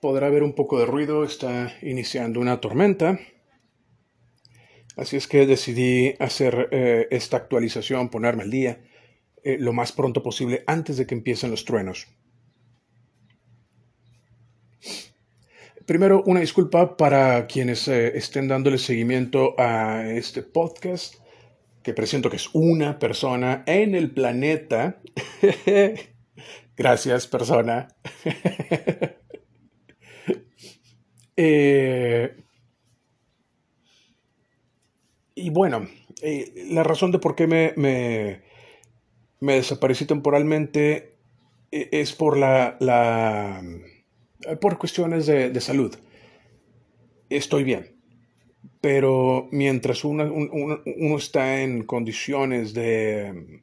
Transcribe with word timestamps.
podrá 0.00 0.28
haber 0.28 0.42
un 0.42 0.54
poco 0.54 0.78
de 0.78 0.86
ruido, 0.86 1.24
está 1.24 1.74
iniciando 1.82 2.40
una 2.40 2.60
tormenta. 2.60 3.20
Así 4.96 5.16
es 5.16 5.28
que 5.28 5.46
decidí 5.46 6.14
hacer 6.18 6.68
eh, 6.72 7.06
esta 7.10 7.36
actualización, 7.36 8.08
ponerme 8.08 8.42
al 8.42 8.50
día 8.50 8.80
eh, 9.44 9.56
lo 9.58 9.72
más 9.72 9.92
pronto 9.92 10.22
posible 10.22 10.64
antes 10.66 10.96
de 10.96 11.06
que 11.06 11.14
empiecen 11.14 11.50
los 11.50 11.64
truenos. 11.64 12.08
Primero, 15.86 16.22
una 16.26 16.40
disculpa 16.40 16.96
para 16.96 17.46
quienes 17.46 17.88
eh, 17.88 18.16
estén 18.16 18.48
dándole 18.48 18.78
seguimiento 18.78 19.54
a 19.58 20.08
este 20.08 20.42
podcast, 20.42 21.16
que 21.82 21.94
presiento 21.94 22.30
que 22.30 22.36
es 22.36 22.48
una 22.52 22.98
persona 22.98 23.64
en 23.66 23.94
el 23.94 24.10
planeta. 24.12 25.00
Gracias, 26.76 27.26
persona. 27.26 27.88
Eh, 31.42 32.36
y 35.34 35.48
bueno, 35.48 35.88
eh, 36.20 36.66
la 36.68 36.82
razón 36.82 37.12
de 37.12 37.18
por 37.18 37.34
qué 37.34 37.46
me, 37.46 37.72
me, 39.40 39.54
desaparecí 39.54 40.04
temporalmente 40.04 41.14
es 41.70 42.12
por 42.12 42.36
la, 42.36 42.76
la 42.80 43.62
eh, 44.46 44.56
por 44.56 44.76
cuestiones 44.76 45.24
de, 45.24 45.58
salud. 45.62 45.96
Estoy 47.30 47.64
bien. 47.64 47.96
Pero 48.82 49.48
mientras 49.50 50.04
uno, 50.04 51.16
está 51.16 51.62
en 51.62 51.84
condiciones 51.84 52.74
de 52.74 53.62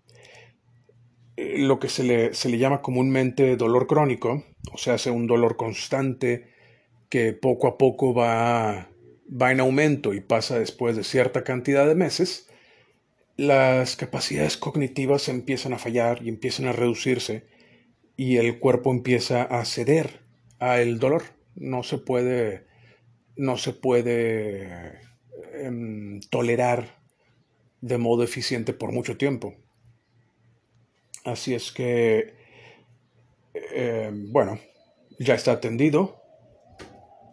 eh, 1.35 1.57
lo 1.59 1.79
que 1.79 1.89
se 1.89 2.03
le, 2.03 2.33
se 2.33 2.49
le, 2.49 2.57
llama 2.57 2.81
comúnmente 2.81 3.55
dolor 3.55 3.85
crónico, 3.85 4.45
o 4.73 4.79
sea, 4.79 4.95
hace 4.95 5.11
un 5.11 5.27
dolor 5.27 5.57
constante 5.57 6.56
que 7.09 7.33
poco 7.33 7.67
a 7.67 7.77
poco 7.77 8.13
va, 8.13 8.89
va 9.29 9.51
en 9.51 9.59
aumento 9.59 10.13
y 10.13 10.21
pasa 10.21 10.59
después 10.59 10.95
de 10.95 11.03
cierta 11.03 11.43
cantidad 11.43 11.87
de 11.87 11.95
meses, 11.95 12.49
las 13.37 13.95
capacidades 13.95 14.57
cognitivas 14.57 15.29
empiezan 15.29 15.73
a 15.73 15.79
fallar 15.79 16.23
y 16.23 16.29
empiezan 16.29 16.67
a 16.67 16.73
reducirse 16.73 17.45
y 18.15 18.37
el 18.37 18.59
cuerpo 18.59 18.91
empieza 18.91 19.43
a 19.43 19.63
ceder 19.63 20.21
a 20.59 20.81
el 20.81 20.99
dolor. 20.99 21.23
No 21.55 21.83
se 21.83 21.99
puede, 21.99 22.65
no 23.35 23.57
se 23.57 23.73
puede 23.73 24.99
em, 25.53 26.19
tolerar 26.31 26.97
de 27.81 27.97
modo 27.99 28.23
eficiente 28.23 28.73
por 28.73 28.91
mucho 28.91 29.17
tiempo. 29.17 29.55
Así 31.23 31.53
es 31.53 31.71
que, 31.71 32.33
em, 33.53 34.31
bueno, 34.31 34.59
ya 35.19 35.35
está 35.35 35.51
atendido, 35.51 36.21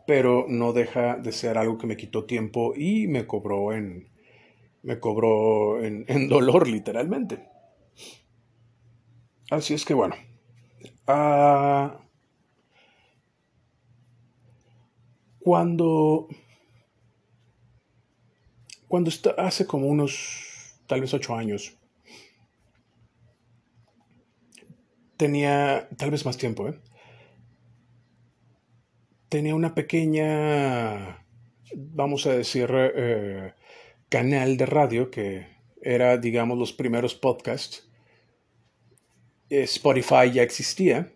pero 0.07 0.47
no 0.49 0.73
deja 0.73 1.17
de 1.17 1.33
ser 1.33 1.59
algo 1.59 1.79
que 1.79 1.87
me 1.87 1.97
quitó 1.97 2.25
tiempo 2.25 2.75
y 2.77 3.07
me 3.07 3.27
cobró 3.27 3.73
en, 3.73 4.09
me 4.83 5.01
cobró 5.01 5.83
en, 5.83 6.07
dolor 6.29 6.69
literalmente. 6.69 7.49
Así 9.51 9.75
es 9.75 9.85
que 9.85 9.95
bueno, 9.95 10.17
ah, 11.07 12.01
Cuando, 15.45 16.27
cuando 18.89 19.11
hace 19.37 19.67
como 19.67 19.89
unos, 19.89 20.81
tal 20.87 21.03
vez 21.03 21.13
ocho 21.13 21.37
años, 21.37 21.77
tenía, 25.19 25.87
tal 25.99 26.11
vez 26.11 26.25
más 26.25 26.39
tiempo, 26.39 26.67
¿eh? 26.67 26.81
Tenía 29.35 29.57
una 29.57 29.75
pequeña, 29.75 31.27
vamos 31.75 32.25
a 32.27 32.37
decir, 32.37 32.69
eh, 32.73 33.53
canal 34.09 34.57
de 34.57 34.67
radio 34.67 35.11
que 35.11 35.49
era, 35.83 36.19
digamos, 36.19 36.57
los 36.57 36.73
primeros 36.73 37.17
podcasts. 37.17 37.91
Spotify 39.51 40.31
ya 40.33 40.45
existía 40.45 41.13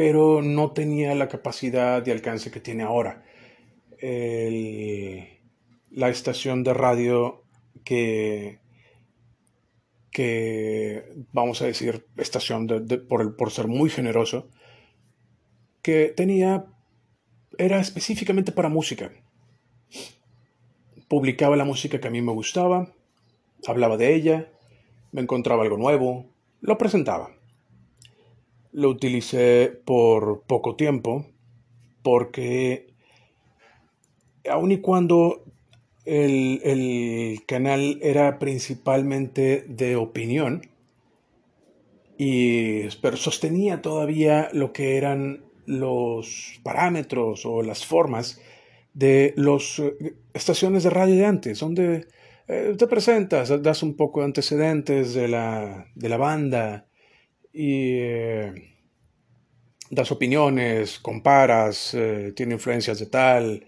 pero 0.00 0.40
no 0.40 0.72
tenía 0.72 1.14
la 1.14 1.28
capacidad 1.28 2.02
de 2.02 2.12
alcance 2.12 2.50
que 2.50 2.60
tiene 2.60 2.84
ahora. 2.84 3.22
la 5.90 6.08
estación 6.08 6.64
de 6.64 6.72
radio 6.72 7.44
que, 7.84 8.60
que, 10.10 11.04
vamos 11.34 11.60
a 11.60 11.66
decir, 11.66 12.06
estación 12.16 12.66
por, 13.10 13.36
por 13.36 13.50
ser 13.50 13.66
muy 13.66 13.90
generoso, 13.90 14.48
que 15.82 16.14
tenía, 16.16 16.64
era 17.58 17.80
específicamente 17.80 18.52
para 18.52 18.68
música. 18.68 19.10
Publicaba 21.08 21.56
la 21.56 21.64
música 21.64 22.00
que 22.00 22.08
a 22.08 22.10
mí 22.10 22.22
me 22.22 22.32
gustaba, 22.32 22.92
hablaba 23.66 23.96
de 23.96 24.14
ella, 24.14 24.48
me 25.12 25.20
encontraba 25.20 25.62
algo 25.62 25.76
nuevo, 25.76 26.26
lo 26.60 26.78
presentaba. 26.78 27.30
Lo 28.72 28.88
utilicé 28.88 29.80
por 29.84 30.42
poco 30.42 30.76
tiempo 30.76 31.26
porque 32.02 32.90
aun 34.48 34.72
y 34.72 34.78
cuando 34.78 35.44
el, 36.04 37.42
canal 37.46 37.98
era 38.02 38.38
principalmente 38.38 39.64
de 39.68 39.96
opinión, 39.96 40.62
y, 42.16 42.88
pero 43.00 43.16
sostenía 43.16 43.80
todavía 43.80 44.50
lo 44.52 44.72
que 44.72 44.96
eran 44.96 45.44
los 45.70 46.60
parámetros 46.62 47.46
o 47.46 47.62
las 47.62 47.86
formas 47.86 48.40
de 48.92 49.34
las 49.36 49.78
eh, 49.78 50.16
estaciones 50.34 50.82
de 50.84 50.90
radio 50.90 51.14
de 51.14 51.26
antes, 51.26 51.60
donde 51.60 52.06
eh, 52.48 52.74
te 52.76 52.86
presentas, 52.86 53.62
das 53.62 53.82
un 53.82 53.94
poco 53.94 54.20
de 54.20 54.26
antecedentes 54.26 55.14
de 55.14 55.28
la, 55.28 55.86
de 55.94 56.08
la 56.08 56.16
banda, 56.16 56.86
y 57.52 57.98
eh, 57.98 58.70
das 59.90 60.12
opiniones, 60.12 60.98
comparas, 60.98 61.94
eh, 61.94 62.32
tiene 62.34 62.54
influencias 62.54 62.98
de 62.98 63.06
tal. 63.06 63.66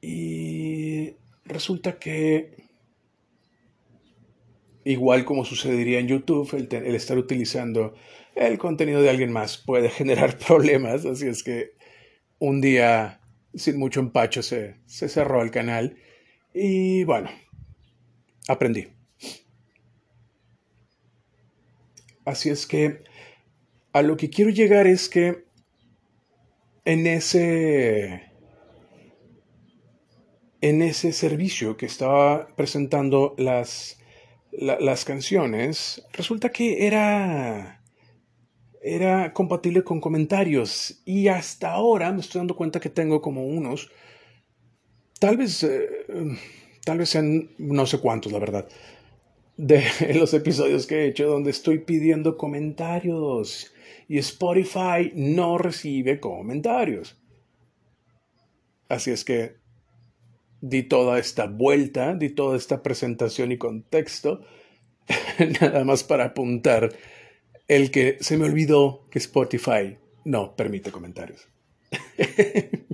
Y 0.00 1.16
resulta 1.44 1.98
que, 1.98 2.61
igual 4.84 5.24
como 5.24 5.44
sucedería 5.44 5.98
en 5.98 6.08
YouTube, 6.08 6.52
el, 6.54 6.94
estar 6.94 7.18
utilizando 7.18 7.94
el 8.34 8.58
contenido 8.58 9.02
de 9.02 9.10
alguien 9.10 9.32
más 9.32 9.58
puede 9.58 9.88
generar 9.90 10.38
problemas, 10.38 11.04
así 11.04 11.26
es 11.26 11.42
que 11.42 11.72
un 12.38 12.60
día, 12.60 13.20
sin 13.54 13.78
mucho 13.78 14.00
empacho, 14.00 14.42
se, 14.42 14.76
se 14.86 15.08
cerró 15.08 15.42
el 15.42 15.50
canal 15.50 15.96
y 16.52 17.04
bueno, 17.04 17.30
aprendí. 18.48 18.88
Así 22.24 22.50
es 22.50 22.66
que 22.66 23.02
a 23.92 24.02
lo 24.02 24.16
que 24.16 24.30
quiero 24.30 24.50
llegar 24.50 24.86
es 24.86 25.08
que 25.08 25.44
en 26.84 27.06
ese 27.06 28.32
en 30.60 30.80
ese 30.80 31.12
servicio 31.12 31.76
que 31.76 31.86
estaba 31.86 32.46
presentando 32.54 33.34
las, 33.36 33.98
las 34.52 35.04
canciones, 35.04 36.06
resulta 36.12 36.50
que 36.50 36.86
era, 36.86 37.82
era 38.82 39.32
compatible 39.32 39.82
con 39.82 40.00
comentarios. 40.00 41.02
Y 41.04 41.28
hasta 41.28 41.72
ahora 41.72 42.12
me 42.12 42.20
estoy 42.20 42.40
dando 42.40 42.56
cuenta 42.56 42.80
que 42.80 42.90
tengo 42.90 43.20
como 43.20 43.46
unos, 43.46 43.90
tal 45.18 45.36
vez, 45.36 45.62
eh, 45.62 45.88
tal 46.84 46.98
vez 46.98 47.08
sean 47.08 47.50
no 47.58 47.86
sé 47.86 47.98
cuántos, 47.98 48.32
la 48.32 48.38
verdad, 48.38 48.68
de 49.56 49.84
los 50.14 50.34
episodios 50.34 50.86
que 50.86 50.96
he 50.96 51.08
hecho 51.08 51.26
donde 51.26 51.50
estoy 51.50 51.78
pidiendo 51.78 52.36
comentarios 52.36 53.72
y 54.08 54.18
Spotify 54.18 55.12
no 55.14 55.58
recibe 55.58 56.20
comentarios. 56.20 57.18
Así 58.88 59.10
es 59.10 59.24
que 59.24 59.61
di 60.62 60.84
toda 60.84 61.18
esta 61.18 61.46
vuelta, 61.46 62.14
di 62.14 62.30
toda 62.30 62.56
esta 62.56 62.82
presentación 62.82 63.50
y 63.50 63.58
contexto, 63.58 64.42
nada 65.60 65.84
más 65.84 66.04
para 66.04 66.26
apuntar 66.26 66.90
el 67.66 67.90
que 67.90 68.16
se 68.20 68.38
me 68.38 68.44
olvidó 68.44 69.08
que 69.10 69.18
Spotify 69.18 69.98
no 70.24 70.54
permite 70.54 70.92
comentarios. 70.92 71.48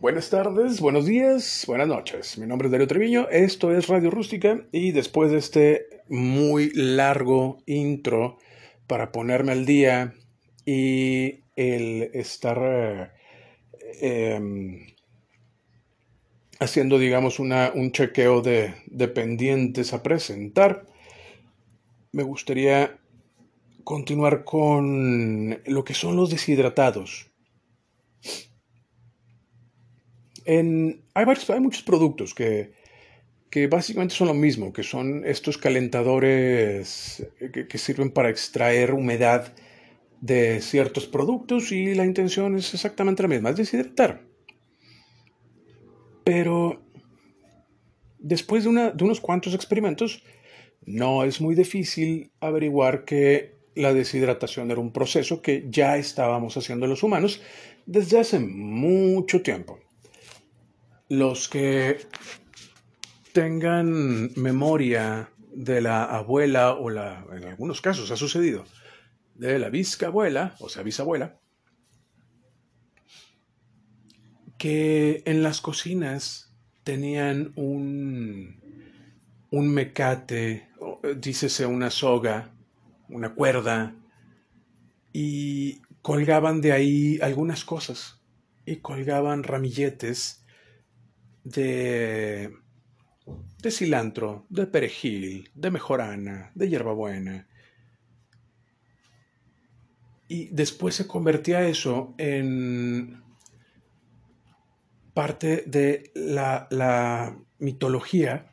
Buenas 0.00 0.30
tardes, 0.30 0.80
buenos 0.80 1.04
días, 1.04 1.64
buenas 1.66 1.86
noches. 1.86 2.38
Mi 2.38 2.46
nombre 2.46 2.68
es 2.68 2.72
Darío 2.72 2.86
Treviño, 2.86 3.28
esto 3.28 3.76
es 3.76 3.86
Radio 3.88 4.10
Rústica 4.10 4.66
y 4.72 4.92
después 4.92 5.30
de 5.30 5.36
este 5.36 5.86
muy 6.08 6.70
largo 6.72 7.58
intro 7.66 8.38
para 8.86 9.12
ponerme 9.12 9.52
al 9.52 9.66
día 9.66 10.14
y 10.64 11.44
el 11.54 12.10
estar 12.14 13.12
eh, 14.00 14.34
em, 14.34 14.86
haciendo, 16.60 16.98
digamos, 16.98 17.38
un 17.38 17.92
chequeo 17.92 18.42
de, 18.42 18.74
pendientes 19.14 19.92
a 19.92 20.02
presentar, 20.02 20.86
me 22.12 22.22
gustaría 22.22 22.98
continuar 23.84 24.44
con 24.44 25.60
lo 25.64 25.84
que 25.84 25.94
son 25.94 26.16
los 26.16 26.30
deshidratados. 26.30 27.30
hay, 30.46 30.74
hay 31.14 31.60
muchos 31.60 31.82
productos 31.82 32.34
que, 32.34 32.72
que, 33.50 33.66
básicamente 33.66 34.14
son 34.14 34.28
lo 34.28 34.34
mismo, 34.34 34.72
que 34.72 34.82
son 34.82 35.24
estos 35.24 35.56
calentadores 35.56 37.26
que, 37.52 37.66
que 37.68 37.78
sirven 37.78 38.10
para 38.10 38.28
extraer 38.28 38.92
humedad 38.92 39.52
de 40.20 40.60
ciertos 40.60 41.06
productos 41.06 41.72
y 41.72 41.94
la 41.94 42.04
intención 42.04 42.56
es 42.56 42.74
exactamente 42.74 43.22
la 43.22 43.28
misma, 43.28 43.50
es 43.50 43.56
deshidratar. 43.56 44.22
Pero 46.24 46.82
después 48.18 48.64
de, 48.64 48.92
de 48.94 49.04
unos 49.04 49.20
cuantos 49.20 49.54
experimentos, 49.54 50.22
no 50.84 51.24
es 51.24 51.40
muy 51.40 51.54
difícil 51.54 52.32
averiguar 52.40 53.04
que 53.04 53.58
la 53.74 53.94
deshidratación 53.94 54.70
era 54.70 54.80
un 54.80 54.92
proceso 54.92 55.40
que 55.42 55.66
ya 55.68 55.96
estábamos 55.96 56.56
haciendo 56.56 56.86
los 56.86 57.02
humanos 57.02 57.40
desde 57.86 58.18
hace 58.18 58.38
mucho 58.38 59.42
tiempo. 59.42 59.78
Los 61.08 61.48
que 61.48 61.98
tengan 63.32 64.30
memoria 64.36 65.30
de 65.52 65.80
la 65.80 66.04
abuela 66.04 66.74
o 66.74 66.90
la, 66.90 67.24
en 67.32 67.44
algunos 67.44 67.80
casos 67.80 68.10
ha 68.10 68.16
sucedido, 68.16 68.64
de 69.40 69.58
la 69.58 69.70
bisabuela, 69.70 70.54
o 70.60 70.68
sea, 70.68 70.82
bisabuela, 70.82 71.40
que 74.58 75.22
en 75.24 75.42
las 75.42 75.62
cocinas 75.62 76.54
tenían 76.84 77.52
un, 77.56 78.60
un 79.50 79.68
mecate, 79.68 80.68
dícese 81.16 81.64
una 81.64 81.90
soga, 81.90 82.52
una 83.08 83.34
cuerda, 83.34 83.96
y 85.12 85.80
colgaban 86.02 86.60
de 86.60 86.72
ahí 86.72 87.18
algunas 87.22 87.64
cosas, 87.64 88.20
y 88.66 88.76
colgaban 88.76 89.42
ramilletes 89.42 90.44
de, 91.44 92.52
de 93.62 93.70
cilantro, 93.70 94.44
de 94.50 94.66
perejil, 94.66 95.50
de 95.54 95.70
mejorana, 95.70 96.52
de 96.54 96.68
hierbabuena. 96.68 97.48
Y 100.30 100.46
después 100.52 100.94
se 100.94 101.08
convertía 101.08 101.66
eso 101.66 102.14
en 102.16 103.20
parte 105.12 105.64
de 105.66 106.12
la, 106.14 106.68
la 106.70 107.36
mitología 107.58 108.52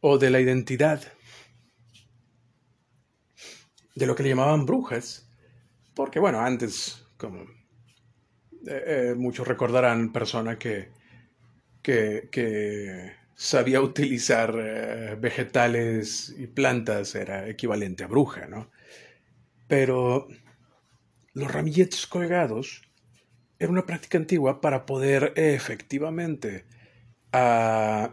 o 0.00 0.18
de 0.18 0.30
la 0.30 0.40
identidad 0.40 1.04
de 3.94 4.06
lo 4.06 4.16
que 4.16 4.24
le 4.24 4.30
llamaban 4.30 4.66
brujas, 4.66 5.30
porque 5.94 6.18
bueno, 6.18 6.40
antes, 6.40 7.06
como 7.16 7.42
eh, 8.66 8.82
eh, 8.86 9.14
muchos 9.16 9.46
recordarán, 9.46 10.12
persona 10.12 10.58
que, 10.58 10.90
que, 11.80 13.14
sabía 13.36 13.80
utilizar 13.80 14.52
eh, 14.58 15.16
vegetales 15.16 16.34
y 16.36 16.48
plantas 16.48 17.14
era 17.14 17.48
equivalente 17.48 18.02
a 18.02 18.08
bruja, 18.08 18.48
¿no? 18.48 18.72
Pero 19.68 20.28
los 21.32 21.52
ramilletes 21.52 22.06
colgados 22.06 22.82
era 23.58 23.70
una 23.70 23.86
práctica 23.86 24.18
antigua 24.18 24.60
para 24.60 24.86
poder 24.86 25.32
efectivamente 25.36 26.64
ah, 27.32 28.12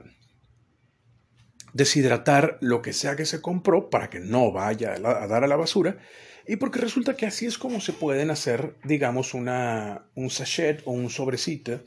deshidratar 1.73 2.57
lo 2.61 2.81
que 2.81 2.93
sea 2.93 3.15
que 3.15 3.25
se 3.25 3.41
compró 3.41 3.89
para 3.89 4.09
que 4.09 4.19
no 4.19 4.51
vaya 4.51 4.93
a, 4.93 5.27
dar 5.27 5.43
a 5.43 5.47
la 5.47 5.55
basura 5.55 5.97
y 6.45 6.57
porque 6.57 6.79
resulta 6.79 7.15
que 7.15 7.25
así 7.25 7.45
es 7.45 7.57
como 7.57 7.79
se 7.79 7.93
pueden 7.93 8.29
hacer, 8.29 8.75
digamos, 8.83 9.33
una, 9.33 10.05
un 10.15 10.29
sachet 10.29 10.81
o 10.85 10.91
un 10.91 11.09
sobrecito 11.09 11.79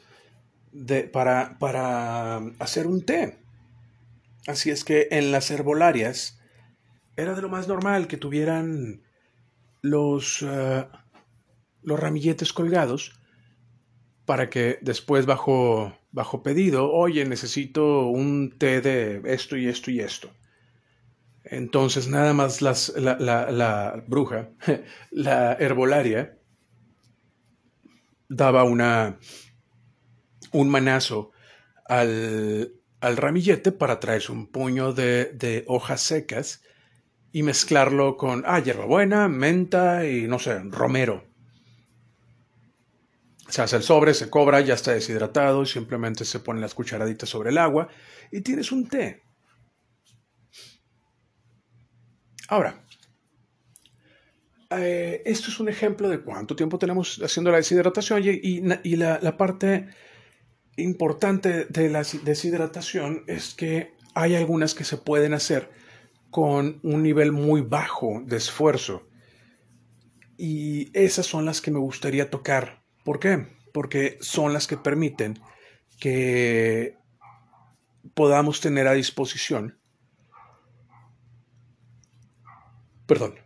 de, 0.72 1.02
para, 1.04 1.58
para 1.58 2.38
hacer 2.58 2.86
un 2.86 3.04
té. 3.04 3.36
Así 4.46 4.70
es 4.70 4.84
que 4.84 5.08
en 5.10 5.30
las 5.30 5.50
herbolarias 5.50 6.40
era 7.16 7.34
de 7.34 7.42
lo 7.42 7.50
más 7.50 7.68
normal 7.68 8.06
que 8.06 8.16
tuvieran 8.16 9.02
los, 9.86 10.42
eh, 10.42 10.86
los 11.82 12.00
ramilletes 12.00 12.52
colgados 12.52 13.20
para 14.24 14.50
que 14.50 14.78
después 14.82 15.24
bajo, 15.24 15.96
bajo 16.10 16.42
pedido, 16.42 16.92
oye, 16.92 17.24
necesito 17.24 18.06
un 18.08 18.56
té 18.58 18.80
de 18.80 19.22
esto 19.24 19.56
y 19.56 19.68
esto 19.68 19.90
y 19.90 20.00
esto. 20.00 20.30
Entonces 21.44 22.08
nada 22.08 22.32
más 22.32 22.60
las, 22.60 22.92
la, 22.96 23.16
la, 23.18 24.04
bruja, 24.08 24.50
la 25.12 25.52
herbolaria, 25.54 26.38
daba 28.28 28.64
una, 28.64 29.20
un 30.50 30.68
manazo 30.68 31.30
al, 31.84 32.72
al 33.00 33.16
ramillete 33.16 33.70
para 33.70 34.00
traerse 34.00 34.32
un 34.32 34.48
puño 34.48 34.92
de, 34.92 35.26
de, 35.26 35.62
hojas 35.68 36.00
secas 36.00 36.64
y 37.36 37.42
mezclarlo 37.42 38.16
con, 38.16 38.44
ah, 38.46 38.60
hierbabuena, 38.60 39.28
menta 39.28 40.06
y 40.06 40.26
no 40.26 40.38
sé, 40.38 40.58
romero 40.70 41.22
se 43.46 43.60
hace 43.60 43.76
el 43.76 43.82
sobre, 43.82 44.14
se 44.14 44.30
cobra, 44.30 44.62
ya 44.62 44.72
está 44.72 44.94
deshidratado, 44.94 45.66
simplemente 45.66 46.24
se 46.24 46.40
ponen 46.40 46.62
las 46.62 46.72
cucharaditas 46.72 47.28
sobre 47.28 47.50
el 47.50 47.58
agua 47.58 47.88
y 48.32 48.40
tienes 48.40 48.72
un 48.72 48.88
té. 48.88 49.22
Ahora, 52.48 52.82
eh, 54.70 55.22
esto 55.26 55.50
es 55.50 55.60
un 55.60 55.68
ejemplo 55.68 56.08
de 56.08 56.22
cuánto 56.22 56.56
tiempo 56.56 56.78
tenemos 56.78 57.20
haciendo 57.22 57.50
la 57.50 57.58
deshidratación 57.58 58.22
y, 58.24 58.96
la, 58.96 59.36
parte 59.36 59.88
importante 60.78 61.66
de 61.66 61.90
la 61.90 62.02
deshidratación 62.24 63.24
es 63.26 63.52
que 63.52 63.92
hay 64.14 64.34
algunas 64.36 64.74
que 64.74 64.84
se 64.84 64.96
pueden 64.96 65.34
hacer 65.34 65.70
con 66.36 66.80
un 66.82 67.02
nivel 67.02 67.32
muy 67.32 67.62
bajo 67.62 68.20
de 68.22 68.36
esfuerzo. 68.36 69.08
Y 70.36 70.90
esas 70.92 71.24
son 71.24 71.46
las 71.46 71.62
que 71.62 71.70
me 71.70 71.78
gustaría 71.78 72.28
tocar 72.28 72.84
¿Por 73.06 73.20
qué? 73.20 73.46
Porque 73.72 74.18
son 74.20 74.52
las 74.52 74.66
que 74.66 74.76
permiten 74.76 75.38
que 76.00 76.98
podamos 78.14 78.60
tener 78.60 78.88
a 78.88 78.94
disposición, 78.94 79.78
perdón, 83.06 83.36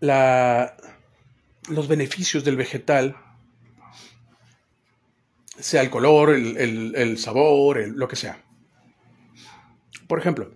los 0.00 1.86
beneficios 1.86 2.42
del 2.42 2.56
vegetal, 2.56 3.16
sea 5.56 5.82
el 5.82 5.90
color, 5.90 6.30
el, 6.30 7.16
sabor, 7.18 7.86
lo 7.86 8.08
que 8.08 8.16
sea. 8.16 8.44
Por 10.08 10.18
ejemplo, 10.18 10.50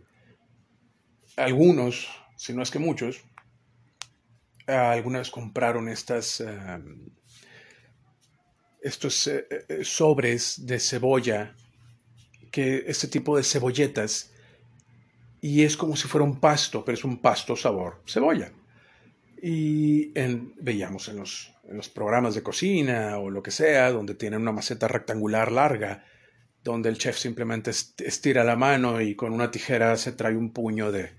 algunos, 1.38 2.08
si 2.36 2.52
no 2.52 2.62
es 2.62 2.70
que 2.70 2.78
muchos, 2.78 3.22
alguna 4.66 5.20
vez 5.20 5.30
compraron 5.30 5.88
estas 5.88 6.40
em, 6.40 7.08
estos 8.82 9.26
eh, 9.26 9.46
eh, 9.68 9.84
sobres 9.84 10.66
de 10.66 10.78
cebolla, 10.78 11.54
que 12.50 12.84
este 12.86 13.08
tipo 13.08 13.36
de 13.36 13.42
cebolletas, 13.42 14.32
y 15.40 15.62
es 15.62 15.76
como 15.76 15.96
si 15.96 16.08
fuera 16.08 16.24
un 16.24 16.40
pasto, 16.40 16.84
pero 16.84 16.96
es 16.96 17.04
un 17.04 17.18
pasto 17.18 17.56
sabor 17.56 18.02
cebolla. 18.06 18.52
Y 19.40 20.12
veíamos 20.60 21.08
en 21.08 21.16
los, 21.16 21.52
en 21.68 21.76
los 21.76 21.88
programas 21.88 22.34
de 22.34 22.42
cocina 22.42 23.18
o 23.18 23.30
lo 23.30 23.42
que 23.42 23.52
sea, 23.52 23.92
donde 23.92 24.14
tienen 24.14 24.42
una 24.42 24.50
maceta 24.50 24.88
rectangular 24.88 25.52
larga, 25.52 26.04
donde 26.64 26.88
el 26.88 26.98
chef 26.98 27.16
simplemente 27.16 27.70
estira 27.70 28.42
la 28.42 28.56
mano 28.56 29.00
y 29.00 29.14
con 29.14 29.32
una 29.32 29.52
tijera 29.52 29.96
se 29.96 30.10
trae 30.10 30.36
un 30.36 30.52
puño 30.52 30.90
de, 30.90 31.12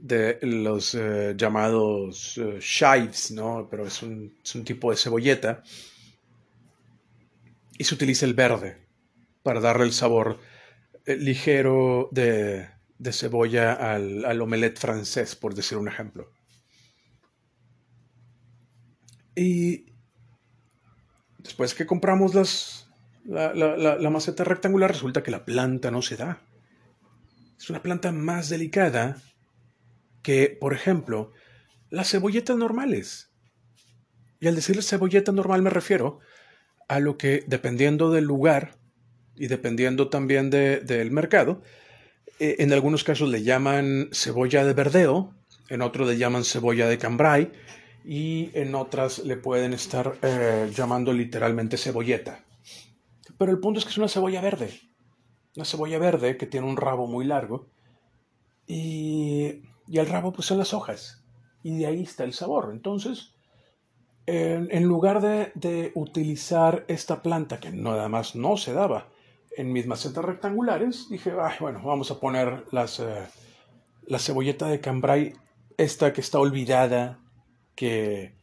de 0.00 0.38
los 0.42 0.94
eh, 0.94 1.34
llamados 1.36 2.40
chives, 2.60 3.30
¿no? 3.30 3.68
Pero 3.70 3.86
es 3.86 4.02
un, 4.02 4.36
es 4.42 4.54
un 4.54 4.64
tipo 4.64 4.90
de 4.90 4.96
cebolleta 4.96 5.62
y 7.76 7.84
se 7.84 7.94
utiliza 7.94 8.26
el 8.26 8.34
verde 8.34 8.76
para 9.42 9.60
darle 9.60 9.84
el 9.84 9.92
sabor 9.92 10.38
eh, 11.06 11.16
ligero 11.16 12.08
de, 12.12 12.68
cebolla 13.12 13.72
al, 13.72 14.24
al, 14.24 14.42
omelette 14.42 14.78
francés, 14.78 15.36
por 15.36 15.54
decir 15.54 15.78
un 15.78 15.88
ejemplo. 15.88 16.30
Y 19.34 19.86
después 21.38 21.74
que 21.74 21.86
compramos 21.86 22.34
las, 22.34 22.88
la, 23.24 23.54
la, 23.54 24.10
maceta 24.10 24.42
rectangular, 24.42 24.90
resulta 24.90 25.22
que 25.22 25.30
la 25.30 25.44
planta 25.44 25.90
no 25.90 26.02
se 26.02 26.16
da. 26.16 26.42
Es 27.56 27.70
una 27.70 27.82
planta 27.82 28.10
más 28.10 28.48
delicada 28.48 29.22
que, 30.28 30.54
por 30.60 30.74
ejemplo, 30.74 31.32
las 31.88 32.10
cebolletas 32.10 32.54
normales. 32.54 33.30
Y 34.40 34.46
al 34.46 34.56
decirle 34.56 34.82
cebolleta 34.82 35.32
normal 35.32 35.62
me 35.62 35.70
refiero 35.70 36.18
a 36.86 37.00
lo 37.00 37.16
que, 37.16 37.44
dependiendo 37.46 38.10
del 38.10 38.24
lugar 38.24 38.76
y 39.36 39.46
dependiendo 39.46 40.10
también 40.10 40.50
del 40.50 41.10
mercado, 41.12 41.62
eh, 42.40 42.56
en 42.58 42.74
algunos 42.74 43.04
casos 43.04 43.30
le 43.30 43.42
llaman 43.42 44.10
cebolla 44.12 44.66
de 44.66 44.74
verdeo, 44.74 45.34
en 45.70 45.80
otro 45.80 46.04
le 46.04 46.18
llaman 46.18 46.44
cebolla 46.44 46.86
de 46.88 46.98
cambrai 46.98 47.50
y 48.04 48.50
en 48.52 48.74
otras 48.74 49.20
le 49.20 49.38
pueden 49.38 49.72
estar 49.72 50.18
eh, 50.20 50.70
llamando 50.74 51.10
literalmente 51.14 51.78
cebolleta. 51.78 52.44
Pero 53.38 53.50
el 53.50 53.60
punto 53.60 53.78
es 53.78 53.86
que 53.86 53.92
es 53.92 53.98
una 53.98 54.08
cebolla 54.08 54.42
verde, 54.42 54.78
una 55.56 55.64
cebolla 55.64 55.98
verde 55.98 56.36
que 56.36 56.46
tiene 56.46 56.66
un 56.66 56.76
rabo 56.76 57.06
muy 57.06 57.24
largo 57.24 57.70
y, 58.66 59.62
y 59.88 59.98
el 59.98 60.06
rabo 60.06 60.32
pues 60.32 60.46
son 60.46 60.58
las 60.58 60.74
hojas 60.74 61.22
y 61.62 61.78
de 61.78 61.86
ahí 61.86 62.02
está 62.02 62.24
el 62.24 62.32
sabor. 62.32 62.70
Entonces, 62.72 63.32
en, 64.26 64.84
lugar 64.84 65.20
de, 65.20 65.92
utilizar 65.94 66.84
esta 66.88 67.22
planta 67.22 67.60
que 67.60 67.70
nada 67.70 68.08
más 68.08 68.34
no 68.36 68.56
se 68.56 68.72
daba 68.72 69.08
en 69.56 69.72
mis 69.72 69.86
macetas 69.86 70.24
rectangulares, 70.24 71.08
dije, 71.08 71.32
bueno, 71.60 71.80
vamos 71.82 72.10
a 72.10 72.20
poner 72.20 72.64
las, 72.70 73.00
eh, 73.00 73.26
la 74.06 74.18
cebolleta 74.18 74.66
de 74.66 74.80
cambrai, 74.80 75.34
esta 75.76 76.12
que 76.12 76.20
está 76.20 76.38
olvidada, 76.38 77.18
que 77.74 78.34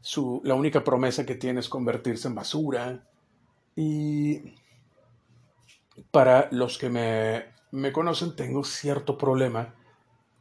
su, 0.00 0.40
la 0.44 0.54
única 0.54 0.84
promesa 0.84 1.26
que 1.26 1.34
tiene 1.34 1.60
es 1.60 1.68
convertirse 1.68 2.28
en 2.28 2.34
basura. 2.34 3.04
Y 3.74 4.54
para 6.10 6.48
los 6.52 6.78
que 6.78 6.88
me, 6.88 7.44
me 7.72 7.92
conocen, 7.92 8.36
tengo 8.36 8.62
cierto 8.62 9.16
problema 9.16 9.74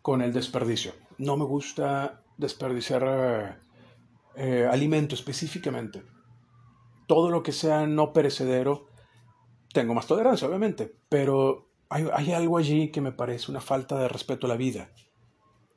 con 0.01 0.21
el 0.21 0.33
desperdicio. 0.33 0.93
No 1.17 1.37
me 1.37 1.45
gusta 1.45 2.21
desperdiciar 2.37 3.59
eh, 4.35 4.67
alimento 4.71 5.15
específicamente. 5.15 6.03
Todo 7.07 7.29
lo 7.29 7.43
que 7.43 7.51
sea 7.51 7.85
no 7.87 8.13
perecedero, 8.13 8.87
tengo 9.73 9.93
más 9.93 10.07
tolerancia, 10.07 10.47
obviamente, 10.47 10.93
pero 11.09 11.69
hay, 11.89 12.31
algo 12.31 12.57
allí 12.57 12.91
que 12.91 13.01
me 13.01 13.11
parece 13.11 13.51
una 13.51 13.61
falta 13.61 13.97
de 13.99 14.07
respeto 14.07 14.45
a 14.45 14.49
la 14.49 14.57
vida. 14.57 14.89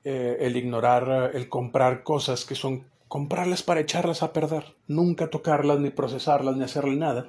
Eh, 0.05 0.37
el 0.41 0.57
ignorar, 0.57 1.31
el 1.35 1.49
comprar 1.49 2.02
cosas 2.02 2.45
que 2.45 2.55
son 2.55 2.87
comprarlas 3.09 3.62
para 3.62 3.81
echarlas 3.81 4.23
a 4.23 4.33
perder, 4.33 4.75
nunca 4.87 5.29
tocarlas, 5.29 5.79
ni 5.81 5.91
procesarlas, 5.91 6.57
ni 6.57 6.64
hacerle 6.64 6.97
nada, 6.97 7.29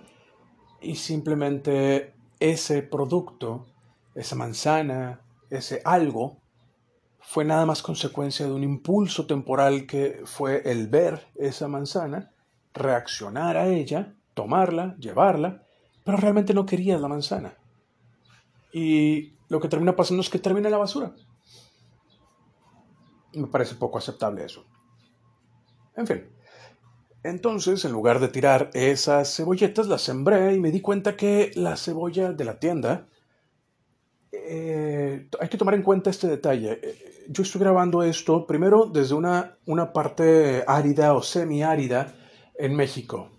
y 0.82 0.96
simplemente 0.96 2.14
ese 2.40 2.84
producto, 2.84 3.66
esa 4.16 4.36
manzana, 4.36 5.20
ese 5.50 5.82
algo, 5.84 6.38
fue 7.26 7.46
nada 7.46 7.66
más 7.66 7.82
consecuencia 7.82 8.46
de 8.46 8.52
un 8.52 8.64
impulso 8.64 9.26
temporal 9.26 9.88
que 9.88 10.22
fue 10.26 10.62
el 10.66 10.88
ver 10.88 11.28
esa 11.36 11.68
manzana, 11.68 12.32
reaccionar 12.74 13.58
a 13.58 13.68
ella, 13.68 14.14
tomarla, 14.34 14.96
llevarla, 14.98 15.64
pero 16.04 16.18
realmente 16.18 16.54
no 16.54 16.66
querías 16.66 17.00
la 17.00 17.08
manzana. 17.08 17.56
Y 18.74 19.34
lo 19.48 19.60
que 19.60 19.70
termina 19.70 19.96
pasando 19.96 20.22
es 20.22 20.30
que 20.30 20.40
termina 20.40 20.68
en 20.68 20.74
la 20.74 20.78
basura. 20.78 21.14
Me 23.34 23.48
parece 23.48 23.76
poco 23.76 23.98
aceptable 23.98 24.44
eso. 24.44 24.66
En 25.96 26.06
fin. 26.06 26.30
Entonces, 27.24 27.86
en 27.86 27.94
lugar 27.94 28.20
de 28.20 28.28
tirar 28.28 28.70
esas 28.74 29.34
cebolletas, 29.34 29.88
las 29.88 30.02
sembré 30.02 30.56
y 30.56 30.60
me 30.60 30.72
di 30.72 30.82
cuenta 30.82 31.16
que 31.16 31.52
la 31.56 31.78
cebolla 31.78 32.34
de 32.34 32.44
la 32.44 32.60
tienda 32.60 33.08
eh, 34.46 35.28
hay 35.40 35.50
que 35.50 35.58
tomar 35.58 35.76
en 35.76 35.84
cuenta 35.84 36.10
este 36.10 36.28
detalle. 36.28 36.80
Eh, 36.82 37.26
yo 37.30 37.44
estoy 37.44 37.62
grabando 37.62 38.04
esto 38.04 38.46
primero 38.46 38.86
desde 38.86 39.16
una, 39.16 39.58
una 39.66 39.94
parte 39.94 40.64
árida 40.68 41.14
o 41.14 41.22
semiárida 41.22 42.14
en 42.56 42.76
México. 42.76 43.30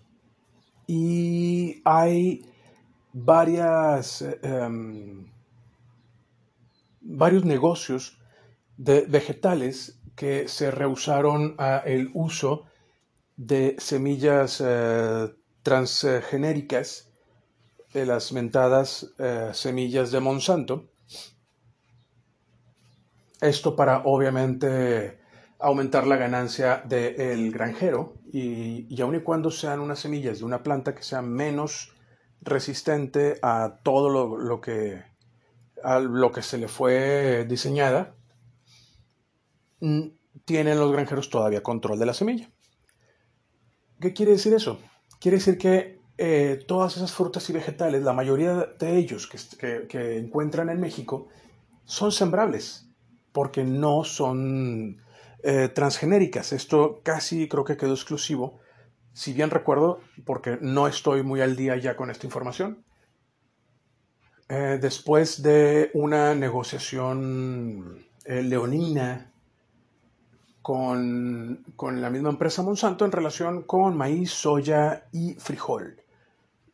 Y 0.87 1.81
hay 1.85 2.45
varias, 3.13 4.21
em, 4.41 5.27
varios 7.01 7.45
negocios 7.45 8.19
de 8.77 9.01
vegetales 9.01 9.99
que 10.15 10.47
se 10.47 10.71
rehusaron 10.71 11.55
al 11.57 12.09
uso 12.13 12.65
de 13.37 13.75
semillas 13.79 14.61
eh, 14.65 15.33
transgenéricas 15.63 17.09
de 17.93 18.05
las 18.05 18.31
mentadas 18.31 19.13
semillas 19.53 20.11
de 20.11 20.19
Monsanto 20.19 20.89
esto 23.47 23.75
para 23.75 24.03
obviamente 24.05 25.19
aumentar 25.59 26.05
la 26.05 26.17
ganancia 26.17 26.83
del 26.85 27.51
granjero 27.51 28.15
y, 28.31 28.85
y 28.93 29.01
aun 29.01 29.15
y 29.15 29.21
cuando 29.21 29.51
sean 29.51 29.79
unas 29.79 29.99
semillas 29.99 30.39
de 30.39 30.45
una 30.45 30.63
planta 30.63 30.93
que 30.93 31.03
sea 31.03 31.21
menos 31.21 31.95
resistente 32.41 33.39
a 33.41 33.79
todo 33.83 34.09
lo, 34.37 34.61
que, 34.61 35.03
a 35.83 35.99
lo 35.99 36.31
que 36.31 36.41
se 36.41 36.57
le 36.57 36.67
fue 36.67 37.45
diseñada, 37.47 38.15
mm, 39.79 40.07
tienen 40.45 40.79
los 40.79 40.91
granjeros 40.91 41.29
todavía 41.29 41.63
control 41.63 41.97
de 41.97 42.05
la 42.05 42.13
semilla. 42.13 42.49
¿Qué 43.99 44.13
quiere 44.13 44.33
decir 44.33 44.53
eso? 44.53 44.79
Quiere 45.19 45.37
decir 45.37 45.57
que 45.57 45.99
eh, 46.17 46.63
todas 46.67 46.97
esas 46.97 47.13
frutas 47.13 47.49
y 47.49 47.53
vegetales, 47.53 48.03
la 48.03 48.13
mayoría 48.13 48.67
de 48.77 48.97
ellos 48.97 49.27
que, 49.27 49.87
que 49.87 50.17
encuentran 50.17 50.69
en 50.69 50.79
México, 50.79 51.29
son 51.85 52.11
sembrables 52.11 52.85
porque 53.35 53.65
no 53.65 54.05
son 54.05 55.01
eh, 55.43 55.67
transgenéricas. 55.67 56.53
Esto 56.53 57.01
casi 57.03 57.49
creo 57.49 57.65
que 57.65 57.75
quedó 57.75 57.91
exclusivo, 57.91 58.61
si 59.11 59.33
bien 59.33 59.49
recuerdo, 59.49 59.99
porque 60.23 60.57
no 60.61 60.87
estoy 60.87 61.21
muy 61.21 61.41
al 61.41 61.57
día 61.57 61.75
ya 61.75 61.97
con 61.97 62.09
esta 62.09 62.25
información. 62.25 62.85
Eh, 64.47 64.79
después 64.81 65.43
de 65.43 65.91
una 65.93 66.33
negociación 66.33 68.05
eh, 68.23 68.41
leonina 68.41 69.33
con, 70.61 71.65
con, 71.75 72.01
la 72.01 72.09
misma 72.09 72.29
empresa 72.29 72.63
Monsanto 72.63 73.03
en 73.03 73.11
relación 73.11 73.63
con 73.63 73.97
maíz, 73.97 74.31
soya 74.31 75.07
y 75.11 75.33
frijol, 75.33 76.01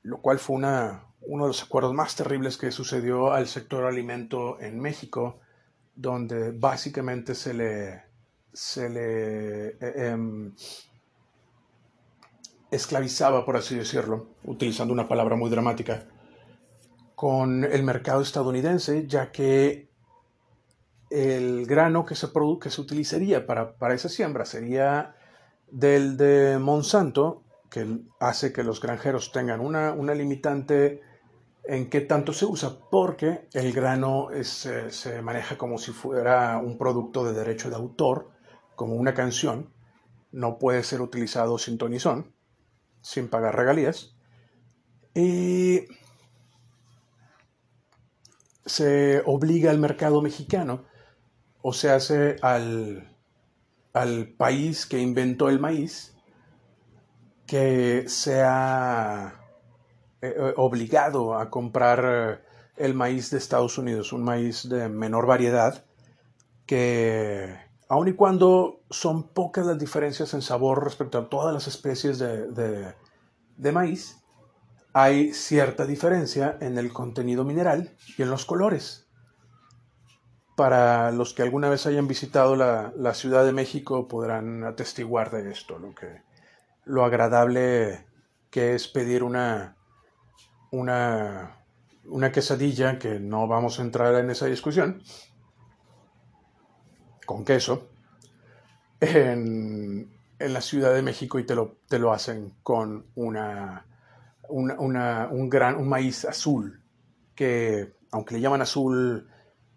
lo 0.03 0.17
cual 0.21 0.37
fue 0.37 0.57
una, 0.57 1.05
uno 1.21 1.45
de 1.45 1.49
los 1.49 1.63
acuerdos 1.63 1.95
más 1.95 2.15
terribles 2.15 2.55
que 2.57 2.69
sucedió 2.71 3.31
al 3.31 3.47
sector 3.47 3.85
alimento 3.85 4.59
en 4.59 4.79
México 4.79 5.39
donde 5.95 6.51
básicamente 6.51 7.35
se 7.35 7.53
le, 7.53 8.03
se 8.53 8.89
le 8.89 9.67
eh, 9.67 10.09
em, 10.09 10.53
esclavizaba, 12.69 13.45
por 13.45 13.57
así 13.57 13.75
decirlo, 13.75 14.27
utilizando 14.43 14.93
una 14.93 15.07
palabra 15.07 15.35
muy 15.35 15.49
dramática, 15.49 16.07
con 17.15 17.63
el 17.63 17.83
mercado 17.83 18.21
estadounidense, 18.21 19.05
ya 19.07 19.31
que 19.31 19.89
el 21.09 21.65
grano 21.67 22.05
que 22.05 22.15
se, 22.15 22.27
que 22.59 22.69
se 22.69 22.81
utilizaría 22.81 23.45
para, 23.45 23.75
para 23.75 23.93
esa 23.93 24.09
siembra 24.09 24.45
sería 24.45 25.15
del 25.69 26.17
de 26.17 26.57
Monsanto, 26.57 27.43
que 27.69 27.99
hace 28.19 28.51
que 28.51 28.63
los 28.63 28.81
granjeros 28.81 29.31
tengan 29.31 29.59
una, 29.59 29.91
una 29.91 30.13
limitante 30.13 31.01
en 31.63 31.89
qué 31.89 32.01
tanto 32.01 32.33
se 32.33 32.45
usa, 32.45 32.77
porque 32.89 33.47
el 33.53 33.71
grano 33.73 34.29
se 34.43 35.21
maneja 35.21 35.57
como 35.57 35.77
si 35.77 35.91
fuera 35.91 36.57
un 36.57 36.77
producto 36.77 37.23
de 37.23 37.33
derecho 37.33 37.69
de 37.69 37.75
autor, 37.75 38.31
como 38.75 38.95
una 38.95 39.13
canción, 39.13 39.71
no 40.31 40.57
puede 40.57 40.83
ser 40.83 41.01
utilizado 41.01 41.57
sin 41.57 41.77
tonizón, 41.77 42.33
sin 43.01 43.27
pagar 43.27 43.55
regalías, 43.55 44.15
y 45.13 45.81
se 48.65 49.21
obliga 49.25 49.71
al 49.71 49.77
mercado 49.77 50.21
mexicano, 50.21 50.85
o 51.61 51.73
se 51.73 51.91
hace 51.91 52.37
al, 52.41 53.15
al 53.93 54.29
país 54.29 54.85
que 54.85 54.99
inventó 54.99 55.49
el 55.49 55.59
maíz, 55.59 56.15
que 57.45 58.05
sea 58.07 59.40
eh, 60.21 60.35
eh, 60.37 60.53
obligado 60.55 61.35
a 61.35 61.49
comprar 61.49 62.03
eh, 62.05 62.39
el 62.77 62.93
maíz 62.93 63.31
de 63.31 63.39
Estados 63.39 63.79
Unidos, 63.79 64.13
un 64.13 64.23
maíz 64.23 64.69
de 64.69 64.87
menor 64.87 65.25
variedad, 65.25 65.83
que 66.67 67.57
aun 67.89 68.07
y 68.07 68.13
cuando 68.13 68.81
son 68.91 69.33
pocas 69.33 69.65
las 69.65 69.79
diferencias 69.79 70.35
en 70.35 70.43
sabor 70.43 70.83
respecto 70.83 71.17
a 71.17 71.27
todas 71.27 71.51
las 71.53 71.67
especies 71.67 72.19
de, 72.19 72.93
de 73.57 73.71
maíz, 73.71 74.21
hay 74.93 75.33
cierta 75.33 75.87
diferencia 75.87 76.55
en 76.61 76.77
el 76.77 76.93
contenido 76.93 77.43
mineral 77.43 77.95
y 78.15 78.21
en 78.21 78.29
los 78.29 78.45
colores. 78.45 79.07
Para 80.55 81.11
los 81.11 81.33
que 81.33 81.41
alguna 81.41 81.67
vez 81.67 81.87
hayan 81.87 82.07
visitado 82.07 82.55
la, 82.55 82.93
la 82.95 83.15
Ciudad 83.15 83.43
de 83.43 83.53
México 83.53 84.07
podrán 84.07 84.65
atestiguar 84.65 85.31
de 85.31 85.51
esto, 85.51 85.79
lo, 85.79 85.95
que, 85.95 86.21
lo 86.85 87.03
agradable 87.05 88.05
que 88.51 88.75
es 88.75 88.87
pedir 88.87 89.23
una, 89.23 89.77
una, 90.71 91.63
una 92.05 92.31
quesadilla, 92.31 92.97
que 92.97 93.19
no 93.19 93.47
vamos 93.47 93.79
a 93.79 93.83
entrar 93.83 94.15
en 94.15 94.29
esa 94.29 94.47
discusión, 94.47 95.01
con 97.25 97.45
queso, 97.45 97.89
en, 98.99 100.11
en 100.39 100.53
la 100.53 100.61
Ciudad 100.61 100.93
de 100.93 101.01
México 101.01 101.39
y 101.39 101.45
te 101.45 101.55
lo, 101.55 101.77
te 101.87 101.99
lo 101.99 102.11
hacen 102.13 102.53
con 102.63 103.05
una, 103.15 103.85
una, 104.49 105.27
un, 105.31 105.49
gran, 105.49 105.75
un 105.75 105.87
maíz 105.87 106.25
azul, 106.25 106.81
que 107.35 107.95
aunque 108.11 108.35
le 108.35 108.41
llaman 108.41 108.61
azul, 108.61 109.29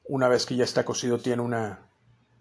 una 0.05 0.29
vez 0.29 0.47
que 0.47 0.57
ya 0.57 0.65
está 0.65 0.85
cocido 0.85 1.19
tiene 1.19 1.43
una, 1.43 1.89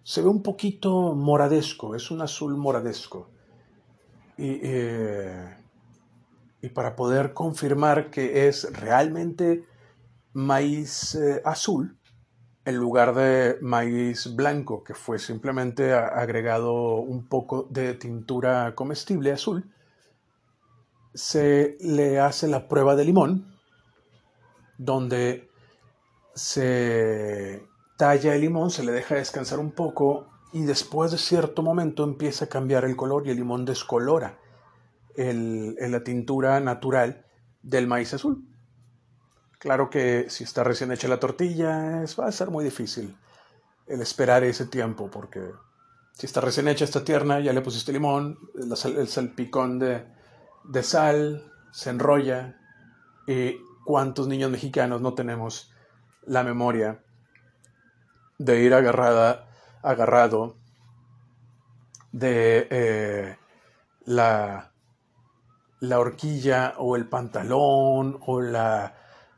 se 0.03 0.21
ve 0.21 0.27
un 0.27 0.43
poquito 0.43 1.13
moradesco, 1.15 1.95
es 1.95 2.11
un 2.11 2.21
azul 2.21 2.55
moradesco. 2.57 3.29
Y, 4.37 4.59
eh, 4.63 5.62
y 6.63 6.69
para 6.69 6.95
poder 6.95 7.33
confirmar 7.33 8.09
que 8.09 8.47
es 8.47 8.71
realmente 8.71 9.67
maíz 10.31 11.13
eh, 11.13 11.41
azul, 11.43 11.99
en 12.63 12.77
lugar 12.77 13.13
de 13.13 13.57
maíz 13.61 14.33
blanco, 14.33 14.81
que 14.81 14.93
fue 14.93 15.19
simplemente 15.19 15.93
agregado 15.93 16.95
un 16.95 17.27
poco 17.27 17.67
de 17.69 17.95
tintura 17.95 18.73
comestible 18.75 19.33
azul, 19.33 19.73
se 21.13 21.75
le 21.81 22.21
hace 22.21 22.47
la 22.47 22.69
prueba 22.69 22.95
de 22.95 23.03
limón, 23.03 23.53
donde 24.77 25.49
se 26.33 27.67
talla 27.97 28.35
el 28.35 28.39
limón, 28.39 28.71
se 28.71 28.85
le 28.85 28.93
deja 28.93 29.15
descansar 29.15 29.59
un 29.59 29.71
poco 29.71 30.29
y 30.53 30.63
después 30.63 31.11
de 31.11 31.17
cierto 31.17 31.61
momento 31.61 32.05
empieza 32.05 32.45
a 32.45 32.49
cambiar 32.49 32.85
el 32.85 32.95
color 32.95 33.27
y 33.27 33.31
el 33.31 33.35
limón 33.35 33.65
descolora 33.65 34.39
el, 35.15 35.75
la 35.79 36.03
tintura 36.03 36.59
natural 36.59 37.25
del 37.61 37.87
maíz 37.87 38.13
azul. 38.13 38.47
Claro 39.59 39.89
que 39.89 40.29
si 40.29 40.43
está 40.43 40.63
recién 40.63 40.91
hecha 40.91 41.07
la 41.07 41.19
tortilla 41.19 42.03
va 42.19 42.27
a 42.27 42.31
ser 42.31 42.49
muy 42.49 42.65
difícil 42.65 43.15
el 43.87 44.01
esperar 44.01 44.43
ese 44.43 44.65
tiempo 44.65 45.09
porque 45.09 45.51
si 46.13 46.25
está 46.25 46.41
recién 46.41 46.67
hecha, 46.67 46.85
está 46.85 47.03
tierna, 47.03 47.39
ya 47.39 47.53
le 47.53 47.61
pusiste 47.61 47.91
limón, 47.91 48.37
el 48.55 49.07
salpicón 49.07 49.79
de, 49.79 50.05
de 50.63 50.83
sal, 50.83 51.51
se 51.71 51.89
enrolla 51.89 52.59
y 53.25 53.57
cuántos 53.83 54.27
niños 54.27 54.51
mexicanos 54.51 55.01
no 55.01 55.15
tenemos 55.15 55.71
la 56.25 56.43
memoria 56.43 57.03
de 58.37 58.61
ir 58.61 58.73
agarrada, 58.73 59.49
agarrado 59.81 60.55
de 62.11 62.67
eh, 62.69 63.37
la, 64.05 64.72
la 65.83 65.99
horquilla 65.99 66.75
o 66.77 66.95
el 66.95 67.09
pantalón 67.09 68.17
o 68.25 68.39
la, 68.39 68.95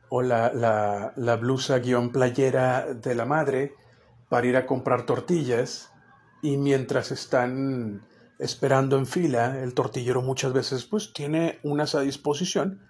o 0.09 0.21
la, 0.21 0.51
la, 0.53 1.35
blusa 1.37 1.79
guion 1.79 2.11
playera 2.11 2.93
de 2.93 3.15
la 3.15 3.25
madre 3.25 3.73
para 4.29 4.45
ir 4.45 4.55
a 4.55 4.67
comprar 4.67 5.07
tortillas 5.07 5.91
y 6.43 6.57
mientras 6.57 7.11
están 7.11 8.05
esperando 8.37 8.99
en 8.99 9.07
fila, 9.07 9.59
el 9.63 9.73
tortillero 9.73 10.21
muchas 10.21 10.53
veces 10.53 10.85
pues 10.85 11.13
tiene 11.13 11.57
unas 11.63 11.95
a 11.95 12.01
disposición 12.01 12.87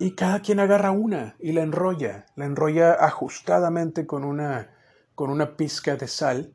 y 0.00 0.16
cada 0.16 0.40
quien 0.40 0.58
agarra 0.58 0.90
una 0.90 1.36
y 1.38 1.52
la 1.52 1.62
enrolla, 1.62 2.26
la 2.34 2.44
enrolla 2.44 2.94
ajustadamente 2.94 4.04
con 4.04 4.24
una, 4.24 4.74
con 5.14 5.30
una 5.30 5.56
pizca 5.56 5.94
de 5.94 6.08
sal. 6.08 6.54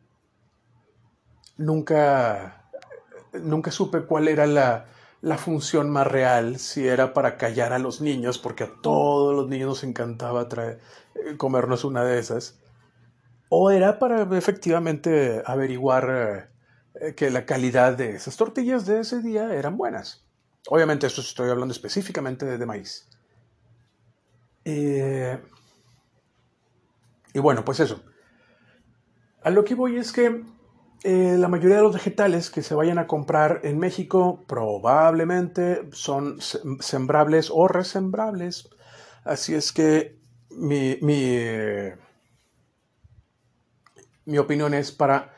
Nunca, 1.55 2.67
nunca 3.31 3.71
supe 3.71 4.01
cuál 4.01 4.27
era 4.27 4.45
la, 4.45 4.87
la 5.23 5.37
función 5.37 5.89
más 5.89 6.05
real, 6.05 6.59
si 6.59 6.85
era 6.85 7.13
para 7.13 7.37
callar 7.37 7.71
a 7.71 7.79
los 7.79 8.01
niños, 8.01 8.37
porque 8.37 8.65
a 8.65 8.71
todos 8.81 9.33
los 9.33 9.47
niños 9.47 9.69
nos 9.69 9.83
encantaba 9.85 10.49
traer, 10.49 10.81
eh, 11.15 11.37
comernos 11.37 11.85
una 11.85 12.03
de 12.03 12.19
esas, 12.19 12.59
o 13.47 13.71
era 13.71 13.99
para 13.99 14.23
efectivamente 14.37 15.41
averiguar 15.45 16.51
eh, 16.95 17.13
que 17.15 17.31
la 17.31 17.45
calidad 17.45 17.95
de 17.95 18.15
esas 18.17 18.35
tortillas 18.35 18.85
de 18.85 18.99
ese 18.99 19.21
día 19.21 19.53
eran 19.53 19.77
buenas. 19.77 20.25
Obviamente 20.67 21.07
esto 21.07 21.21
estoy 21.21 21.49
hablando 21.49 21.71
específicamente 21.71 22.45
de, 22.45 22.65
maíz. 22.65 23.07
Eh, 24.65 25.41
y 27.33 27.39
bueno, 27.39 27.63
pues 27.63 27.79
eso. 27.79 28.03
A 29.41 29.49
lo 29.51 29.63
que 29.63 29.75
voy 29.75 29.95
es 29.95 30.11
que 30.11 30.43
eh, 31.03 31.35
la 31.37 31.47
mayoría 31.49 31.77
de 31.77 31.83
los 31.83 31.93
vegetales 31.93 32.49
que 32.49 32.63
se 32.63 32.75
vayan 32.75 32.97
a 32.97 33.07
comprar 33.07 33.61
en 33.63 33.77
México 33.77 34.43
probablemente 34.47 35.89
son 35.91 36.39
sembrables 36.79 37.49
o 37.51 37.67
resembrables. 37.67 38.69
Así 39.23 39.53
es 39.53 39.71
que 39.71 40.17
mi, 40.49 40.97
mi, 41.01 41.39
mi 44.25 44.37
opinión 44.37 44.73
es 44.73 44.91
para 44.91 45.33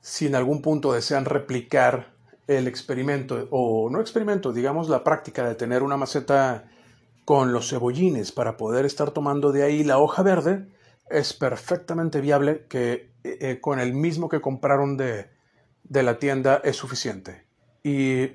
si 0.00 0.26
en 0.26 0.34
algún 0.34 0.62
punto 0.62 0.92
desean 0.92 1.26
replicar 1.26 2.14
el 2.46 2.66
experimento, 2.66 3.46
o 3.50 3.90
no 3.90 4.00
experimento, 4.00 4.52
digamos 4.52 4.88
la 4.88 5.04
práctica 5.04 5.46
de 5.46 5.54
tener 5.54 5.82
una 5.82 5.96
maceta 5.96 6.64
con 7.24 7.52
los 7.52 7.68
cebollines 7.68 8.32
para 8.32 8.56
poder 8.56 8.86
estar 8.86 9.10
tomando 9.12 9.52
de 9.52 9.62
ahí 9.62 9.84
la 9.84 9.98
hoja 9.98 10.22
verde, 10.22 10.66
es 11.10 11.32
perfectamente 11.32 12.20
viable 12.20 12.66
que 12.68 13.09
eh, 13.24 13.38
eh, 13.40 13.60
con 13.60 13.80
el 13.80 13.92
mismo 13.92 14.28
que 14.28 14.40
compraron 14.40 14.96
de, 14.96 15.30
la 15.88 16.18
tienda 16.18 16.60
es 16.64 16.76
suficiente. 16.76 17.44
Y 17.82 18.32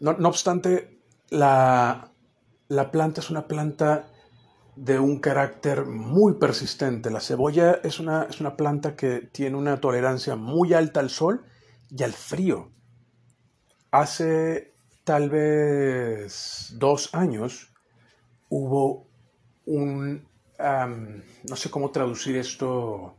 no, 0.00 0.10
obstante, 0.28 1.00
la, 1.30 2.12
la 2.68 2.90
planta 2.90 3.20
es 3.20 3.30
una 3.30 3.46
planta 3.46 4.08
de 4.76 4.98
un 4.98 5.20
carácter 5.20 5.86
muy 5.86 6.34
persistente. 6.34 7.10
La 7.10 7.20
cebolla 7.20 7.80
es 7.82 8.00
una, 8.00 8.24
es 8.24 8.40
una 8.40 8.56
planta 8.56 8.96
que 8.96 9.28
tiene 9.32 9.56
una 9.56 9.80
tolerancia 9.80 10.36
muy 10.36 10.74
alta 10.74 11.00
al 11.00 11.10
sol 11.10 11.44
y 11.90 12.02
al 12.02 12.12
frío. 12.12 12.70
Hace 13.90 14.74
tal 15.04 15.30
vez 15.30 16.74
dos 16.76 17.14
años 17.14 17.72
hubo 18.48 19.06
un, 19.66 20.26
no 20.58 21.56
sé 21.56 21.70
cómo 21.70 21.90
traducir 21.90 22.36
esto 22.36 23.16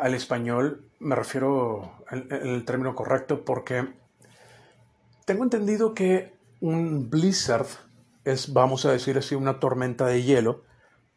al 0.00 0.14
español, 0.14 0.90
me 0.98 1.14
refiero 1.14 1.92
en 2.10 2.30
el 2.30 2.64
término 2.64 2.94
correcto 2.94 3.44
porque 3.44 3.94
tengo 5.24 5.44
entendido 5.44 5.94
que 5.94 6.34
un 6.60 7.10
blizzard 7.10 7.66
es, 8.24 8.52
vamos 8.52 8.84
a 8.84 8.92
decir 8.92 9.18
así, 9.18 9.34
una 9.34 9.60
tormenta 9.60 10.06
de 10.06 10.22
hielo, 10.22 10.64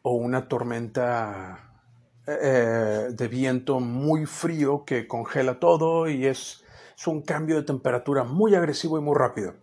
o 0.01 0.13
una 0.13 0.47
tormenta 0.47 1.83
eh, 2.27 3.09
de 3.11 3.27
viento 3.27 3.79
muy 3.79 4.25
frío 4.25 4.83
que 4.85 5.07
congela 5.07 5.59
todo 5.59 6.09
y 6.09 6.25
es, 6.25 6.63
es, 6.97 7.07
un 7.07 7.21
cambio 7.21 7.55
de 7.55 7.63
temperatura 7.63 8.23
muy 8.23 8.55
agresivo 8.55 8.97
y 8.97 9.01
muy 9.01 9.15
rápido. 9.15 9.55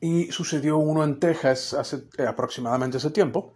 Y 0.00 0.32
sucedió 0.32 0.78
uno 0.78 1.04
en 1.04 1.20
Texas 1.20 1.74
hace 1.74 2.04
eh, 2.18 2.26
aproximadamente 2.26 2.96
ese 2.96 3.10
tiempo. 3.10 3.54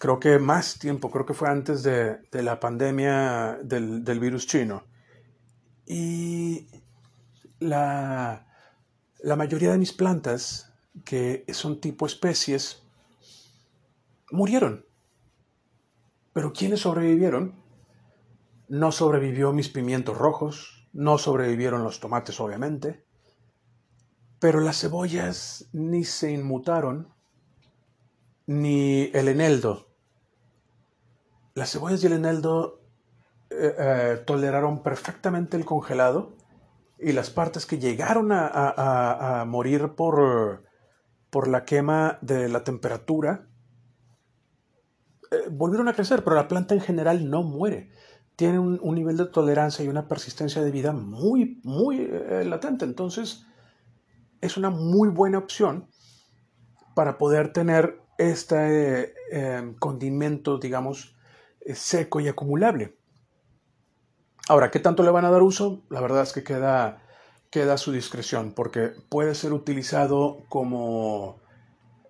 Creo 0.00 0.18
que 0.18 0.38
más 0.38 0.78
tiempo, 0.78 1.10
creo 1.10 1.26
que 1.26 1.34
fue 1.34 1.50
antes 1.50 1.82
de, 1.82 2.20
la 2.32 2.58
pandemia 2.58 3.58
del, 3.62 4.02
del, 4.02 4.18
virus 4.18 4.46
chino. 4.46 4.84
Y 5.84 6.68
la, 7.58 8.46
la 9.18 9.36
mayoría 9.36 9.72
de 9.72 9.76
mis 9.76 9.92
plantas, 9.92 10.72
que 11.04 11.44
son 11.52 11.82
tipo 11.82 12.06
especies, 12.06 12.82
murieron. 14.30 14.86
Pero 16.32 16.54
¿quiénes 16.54 16.80
sobrevivieron? 16.80 17.62
No 18.68 18.92
sobrevivió 18.92 19.52
mis 19.52 19.68
pimientos 19.68 20.16
rojos, 20.16 20.88
no 20.94 21.18
sobrevivieron 21.18 21.84
los 21.84 22.00
tomates, 22.00 22.40
obviamente, 22.40 23.04
pero 24.38 24.60
las 24.60 24.80
cebollas 24.80 25.68
ni 25.74 26.04
se 26.04 26.32
inmutaron, 26.32 27.12
ni 28.46 29.10
el 29.12 29.28
eneldo. 29.28 29.89
Las 31.60 31.72
cebollas 31.72 32.02
y 32.02 32.06
el 32.06 32.14
eneldo 32.14 32.80
eh, 33.50 33.74
eh, 33.78 34.22
toleraron 34.26 34.82
perfectamente 34.82 35.58
el 35.58 35.66
congelado 35.66 36.32
y 36.98 37.12
las 37.12 37.28
partes 37.28 37.66
que 37.66 37.78
llegaron 37.78 38.30
a, 38.32 39.44
morir 39.46 39.90
por, 39.94 40.64
por 41.28 41.48
la 41.48 41.66
quema 41.66 42.16
de 42.22 42.48
la 42.48 42.64
temperatura 42.64 43.46
eh, 45.30 45.50
volvieron 45.50 45.88
a 45.88 45.92
crecer, 45.92 46.24
pero 46.24 46.34
la 46.34 46.48
planta 46.48 46.72
en 46.72 46.80
general 46.80 47.28
no 47.28 47.42
muere. 47.42 47.90
Tiene 48.36 48.58
un, 48.58 48.94
nivel 48.94 49.18
de 49.18 49.26
tolerancia 49.26 49.84
y 49.84 49.88
una 49.88 50.08
persistencia 50.08 50.62
de 50.62 50.70
vida 50.70 50.92
muy, 50.92 51.60
muy 51.62 52.10
latente. 52.42 52.86
Entonces, 52.86 53.44
es 54.40 54.56
una 54.56 54.70
muy 54.70 55.10
buena 55.10 55.36
opción 55.36 55.90
para 56.94 57.18
poder 57.18 57.52
tener 57.52 58.00
este 58.16 59.14
condimento, 59.78 60.56
digamos, 60.56 61.19
seco 61.74 62.20
y 62.20 62.28
acumulable. 62.28 62.96
Ahora, 64.48 64.70
¿qué 64.70 64.80
tanto 64.80 65.02
le 65.02 65.10
van 65.10 65.24
a 65.24 65.30
dar 65.30 65.42
uso? 65.42 65.82
La 65.90 66.00
verdad 66.00 66.22
es 66.22 66.32
que 66.32 66.42
queda, 66.42 67.02
queda 67.50 67.74
a 67.74 67.78
su 67.78 67.92
discreción, 67.92 68.52
porque 68.52 68.90
puede 69.08 69.34
ser 69.34 69.52
utilizado 69.52 70.44
como 70.48 71.40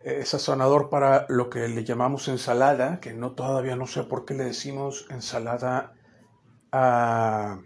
eh, 0.02 0.24
sazonador 0.24 0.88
para 0.88 1.26
lo 1.28 1.50
que 1.50 1.68
le 1.68 1.84
llamamos 1.84 2.28
ensalada, 2.28 3.00
que 3.00 3.12
no 3.12 3.32
todavía 3.32 3.76
no 3.76 3.86
sé 3.86 4.04
por 4.04 4.24
qué 4.24 4.34
le 4.34 4.44
decimos 4.44 5.06
ensalada 5.10 5.92
a 6.72 7.60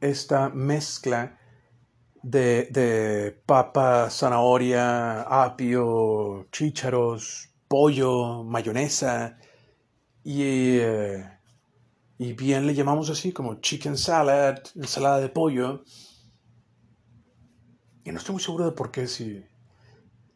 esta 0.00 0.48
mezcla 0.50 1.38
de, 2.22 2.68
de 2.70 3.42
papa, 3.46 4.10
zanahoria, 4.10 5.22
apio, 5.22 6.46
chícharos, 6.52 7.50
pollo, 7.66 8.44
mayonesa 8.44 9.38
y, 10.22 10.42
eh, 10.78 11.38
y 12.18 12.32
bien 12.34 12.66
le 12.66 12.74
llamamos 12.74 13.10
así 13.10 13.32
como 13.32 13.60
chicken 13.60 13.96
salad, 13.96 14.58
ensalada 14.74 15.20
de 15.20 15.28
pollo. 15.28 15.84
Y 18.04 18.12
no 18.12 18.18
estoy 18.18 18.34
muy 18.34 18.42
seguro 18.42 18.66
de 18.66 18.72
por 18.72 18.90
qué 18.90 19.06
si, 19.06 19.44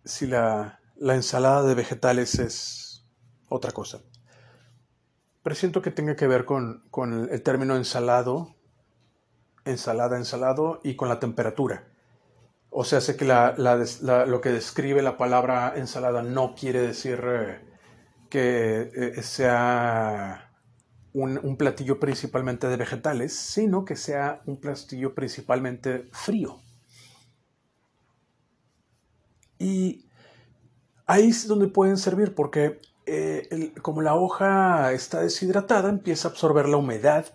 si 0.05 0.27
la, 0.27 0.81
la 0.97 1.15
ensalada 1.15 1.63
de 1.63 1.75
vegetales 1.75 2.39
es 2.39 3.07
otra 3.49 3.73
cosa. 3.73 4.01
Pero 5.43 5.57
siento 5.57 5.83
que 5.83 5.91
tenga 5.91 6.17
que 6.17 6.27
ver 6.27 6.45
con, 6.45 6.85
con 6.91 7.29
el 7.31 7.43
término 7.43 7.77
ensalado, 7.77 8.55
ensalada, 9.65 10.17
ensalado 10.17 10.81
y 10.83 10.97
con 10.97 11.09
la 11.09 11.21
temperatura. 11.21 11.87
O 12.71 12.85
sea, 12.85 13.01
sé 13.01 13.17
que 13.17 13.25
la, 13.25 13.55
la, 13.57 14.27
lo 14.27 14.41
que 14.41 14.49
describe 14.51 15.03
la 15.03 15.17
palabra 15.17 15.75
ensalada 15.77 16.23
no 16.23 16.55
quiere 16.55 16.81
decir 16.81 17.23
eh, 17.25 17.61
que 18.35 18.91
eh, 18.97 19.23
sea 19.23 20.51
un, 21.13 21.57
platillo 21.57 22.01
principalmente 22.01 22.67
de 22.67 22.77
vegetales, 22.77 23.33
sino 23.33 23.85
que 23.85 23.95
sea 23.95 24.43
un 24.47 24.57
platillo 24.59 25.15
principalmente 25.15 26.09
frío. 26.11 26.59
Y 29.57 30.05
ahí 31.07 31.29
es 31.29 31.47
donde 31.47 31.69
pueden 31.69 31.97
servir 31.97 32.35
porque 32.35 32.81
eh, 33.07 33.73
como 33.83 34.03
la 34.03 34.17
hoja 34.17 34.93
está 34.93 35.21
deshidratada, 35.21 35.89
empieza 35.89 36.27
a 36.27 36.33
absorber 36.33 36.69
la 36.69 36.79
humedad 36.79 37.27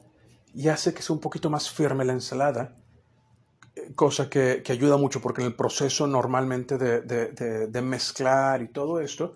y 0.53 0.67
hace 0.67 0.93
que 0.93 1.01
sea 1.01 1.13
un 1.13 1.21
poquito 1.21 1.49
más 1.49 1.69
firme 1.69 2.03
la 2.03 2.11
ensalada, 2.11 2.75
cosa 3.95 4.29
que, 4.29 4.61
ayuda 4.67 4.97
mucho 4.97 5.21
porque 5.21 5.43
en 5.43 5.47
el 5.47 5.55
proceso 5.55 6.07
normalmente 6.07 6.77
de, 6.77 7.81
mezclar 7.81 8.61
y 8.61 8.67
todo 8.67 8.99
esto, 8.99 9.35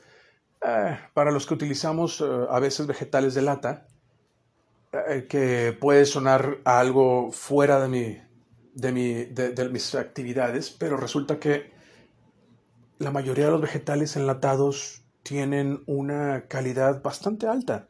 eh, 0.65 0.99
para 1.13 1.32
los 1.32 1.45
que 1.45 1.54
utilizamos 1.54 2.21
a 2.21 2.60
veces 2.60 2.88
vegetales 2.88 3.34
de 3.34 3.41
lata, 3.41 3.88
eh, 4.93 5.26
que 5.28 5.76
puede 5.80 6.06
sonar 6.06 6.60
algo 6.65 7.32
fuera 7.32 7.80
de, 7.80 7.89
mi, 7.89 8.17
de, 8.76 8.91
mi, 8.91 9.26
de, 9.26 9.69
mis 9.69 9.95
actividades, 9.95 10.69
pero 10.69 10.97
resulta 10.97 11.39
que 11.39 11.73
la 12.99 13.10
mayoría 13.10 13.45
de 13.45 13.52
los 13.52 13.62
vegetales 13.62 14.15
enlatados 14.17 15.04
tienen 15.23 15.82
una 15.88 16.47
calidad 16.47 17.02
bastante 17.02 17.47
alta. 17.47 17.89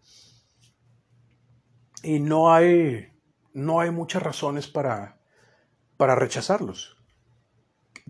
Y 2.04 2.22
no 2.22 2.54
hay, 2.54 3.12
no 3.54 3.82
hay 3.82 3.92
muchas 3.92 4.24
razones 4.24 4.68
para, 4.70 5.20
para 5.98 6.16
rechazarlos. 6.16 6.96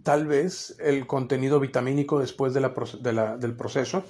Tal 0.03 0.27
vez 0.27 0.75
el 0.79 1.07
contenido 1.07 1.59
vitamínico 1.59 2.19
después 2.19 2.53
del 2.53 3.55
proceso, 3.57 4.03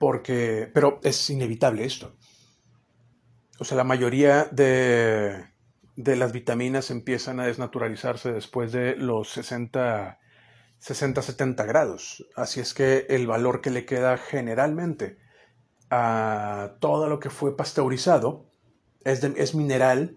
porque, 0.00 0.68
pero 0.74 0.98
es 1.04 1.30
inevitable 1.30 1.84
esto 1.84 2.16
o 3.60 3.64
sea, 3.64 3.76
la 3.76 3.84
mayoría 3.84 4.48
de, 4.50 5.44
las 5.96 6.32
vitaminas 6.32 6.90
empiezan 6.90 7.40
a 7.40 7.46
desnaturalizarse 7.46 8.32
después 8.32 8.72
de 8.72 8.96
los 8.96 9.28
60, 9.32 10.18
60, 10.78 11.20
70 11.22 11.64
grados. 11.66 12.26
Así 12.34 12.60
es 12.60 12.72
que 12.72 13.06
el 13.10 13.26
valor 13.26 13.60
que 13.60 13.68
le 13.68 13.84
queda 13.84 14.16
generalmente 14.16 15.18
a 15.90 16.76
todo 16.80 17.06
lo 17.06 17.20
que 17.20 17.28
fue 17.28 17.54
pasteurizado 17.54 18.46
es, 19.04 19.54
mineral 19.54 20.16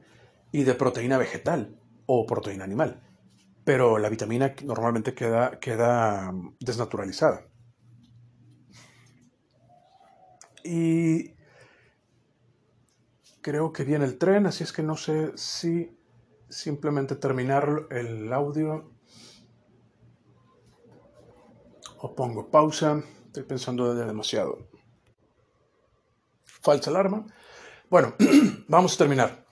y 0.53 0.63
de 0.63 0.75
proteína 0.75 1.17
vegetal 1.17 1.77
o 2.05 2.25
proteína 2.25 2.63
animal. 2.63 3.03
Pero 3.65 3.97
la 3.97 4.07
vitamina 4.07 4.55
normalmente 4.63 5.13
queda, 5.13 5.59
queda 5.59 6.31
desnaturalizada. 6.61 7.47
Y 10.63 11.33
Creo 13.43 13.73
que 13.73 13.83
viene 13.83 14.05
el 14.05 14.17
tren, 14.17 14.45
así 14.45 14.63
es 14.63 14.71
que 14.71 14.83
no 14.83 14.95
sé 14.95 15.33
si 15.37 15.93
simplemente 16.47 17.17
terminar 17.17 17.87
el 17.89 18.31
audio 18.31 18.89
o 21.97 22.15
pongo 22.15 22.49
pausa. 22.49 23.03
Estoy 23.25 23.43
pensando 23.43 23.93
de 23.93 24.05
demasiado. 24.05 24.69
Falsa 26.45 26.89
alarma. 26.89 27.25
Bueno, 27.89 28.15
vamos 28.69 28.95
a 28.95 28.97
terminar. 28.97 29.45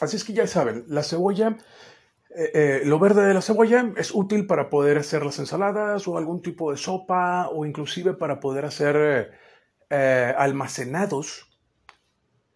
Así 0.00 0.16
es 0.16 0.24
que 0.24 0.32
ya 0.32 0.46
saben, 0.46 0.86
la 0.88 1.02
cebolla, 1.02 1.58
eh, 2.34 2.50
eh, 2.54 2.82
lo 2.86 2.98
verde 2.98 3.26
de 3.26 3.34
la 3.34 3.42
cebolla 3.42 3.92
es 3.98 4.14
útil 4.14 4.46
para 4.46 4.70
poder 4.70 4.96
hacer 4.96 5.22
las 5.22 5.38
ensaladas 5.38 6.08
o 6.08 6.16
algún 6.16 6.40
tipo 6.40 6.70
de 6.70 6.78
sopa 6.78 7.50
o 7.50 7.66
inclusive 7.66 8.14
para 8.14 8.40
poder 8.40 8.64
hacer 8.64 8.96
eh, 8.96 9.43
almacenados 9.90 11.46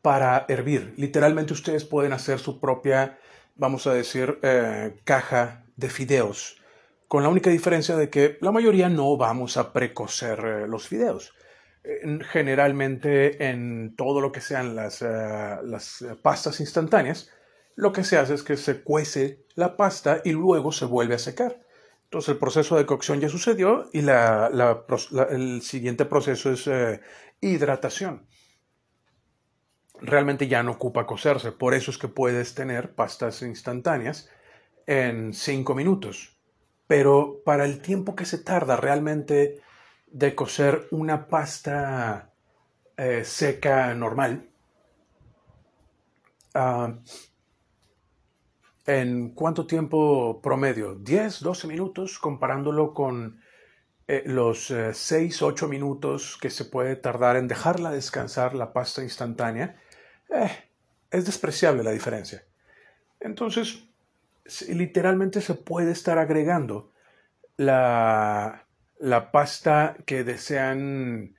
para 0.03 0.47
hervir. 0.49 0.95
Literalmente 0.97 1.53
ustedes 1.53 1.85
pueden 1.85 2.13
hacer 2.13 2.39
su 2.39 2.61
propia, 2.61 3.19
vamos 3.57 3.87
a 3.87 3.95
decir, 3.95 4.39
eh, 4.43 5.01
caja 5.05 5.65
de 5.77 5.91
fideos, 5.91 6.63
con 7.09 7.23
la 7.23 7.29
única 7.29 7.51
diferencia 7.51 7.97
de 7.97 8.11
que 8.11 8.39
la 8.41 8.53
mayoría 8.53 8.89
no 8.89 9.17
vamos 9.17 9.57
a 9.57 9.73
precocer 9.73 10.39
eh, 10.45 10.69
los 10.69 10.89
fideos. 10.89 11.35
generalmente 12.33 13.49
en 13.49 13.95
todo 13.97 14.21
lo 14.21 14.31
que 14.31 14.41
sean 14.41 14.77
las, 14.77 15.01
eh, 15.01 15.57
las 15.63 16.05
pastas 16.23 16.61
instantáneas, 16.61 17.31
lo 17.77 17.93
que 17.93 18.05
se 18.05 18.19
hace 18.19 18.35
es 18.35 18.43
que 18.43 18.57
se 18.57 18.83
cuece 18.83 19.47
la 19.55 19.77
pasta 19.77 20.21
y 20.25 20.33
luego 20.33 20.71
se 20.73 20.85
vuelve 20.85 21.15
a 21.15 21.19
secar. 21.19 21.61
Entonces 22.09 22.31
el 22.31 22.39
proceso 22.39 22.77
de 22.77 22.87
cocción 22.87 23.21
ya 23.21 23.29
sucedió 23.29 23.91
y 23.93 24.01
el 24.01 25.63
siguiente 25.63 26.07
proceso 26.07 26.51
es 26.51 26.69
hidratación 27.41 28.27
realmente 30.01 30.49
ya 30.49 30.63
no 30.63 30.73
ocupa 30.73 31.07
cocerse. 31.07 31.53
Por 31.53 31.75
eso 31.75 31.91
es 31.91 31.99
que 31.99 32.09
puedes 32.09 32.55
tener 32.55 32.95
pastas 32.95 33.43
instantáneas 33.43 34.29
en 34.87 35.33
5 35.33 35.75
minutos. 35.75 36.37
Pero 36.87 37.43
para 37.45 37.65
el 37.65 37.81
tiempo 37.81 38.15
que 38.15 38.25
se 38.25 38.39
tarda 38.39 38.77
realmente 38.77 39.61
de 40.07 40.35
cocer 40.35 40.89
una 40.91 41.29
pasta 41.29 42.33
eh, 42.97 43.25
seca 43.25 43.95
normal, 43.95 44.49
ah, 46.55 46.95
¿en 48.89 49.31
cuánto 49.35 49.67
tiempo 49.67 50.41
promedio? 50.43 50.97
10, 50.97 51.41
12 51.41 51.69
minutos 51.69 52.19
comparándolo 52.19 52.95
con 52.95 53.41
eh, 54.09 54.23
los 54.27 54.75
6, 54.93 55.43
8 55.43 55.69
minutos 55.69 56.39
que 56.41 56.51
se 56.51 56.65
puede 56.65 56.97
tardar 56.97 57.37
en 57.37 57.47
dejarla 57.47 57.91
descansar 57.91 58.55
la 58.55 58.73
pasta 58.73 59.03
instantánea 59.03 59.77
eh, 60.31 60.51
es 61.11 61.27
despreciable 61.27 61.83
la 61.83 61.91
diferencia. 61.91 62.43
Entonces, 63.21 63.85
literalmente 64.69 65.41
se 65.41 65.55
puede 65.55 65.93
estar 65.93 66.19
agregando 66.19 66.91
la, 67.57 68.67
la 68.99 69.31
pasta 69.31 69.97
que 70.07 70.25
desean 70.25 71.37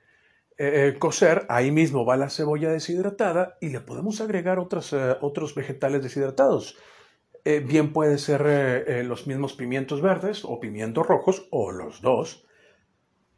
eh, 0.58 0.88
eh, 0.88 0.98
cocer, 0.98 1.46
ahí 1.48 1.70
mismo 1.70 2.04
va 2.04 2.18
la 2.18 2.28
cebolla 2.28 2.70
deshidratada 2.70 3.56
y 3.62 3.70
le 3.70 3.80
podemos 3.80 4.20
agregar 4.20 4.58
otros 4.58 5.54
vegetales 5.54 6.02
deshidratados. 6.02 6.76
Bien 7.44 7.92
puede 7.92 8.18
ser 8.18 9.04
los 9.04 9.26
mismos 9.26 9.54
pimientos 9.54 10.02
verdes 10.02 10.44
o 10.44 10.60
pimientos 10.60 11.06
rojos 11.06 11.46
o 11.50 11.72
los 11.72 12.00
dos. 12.00 12.46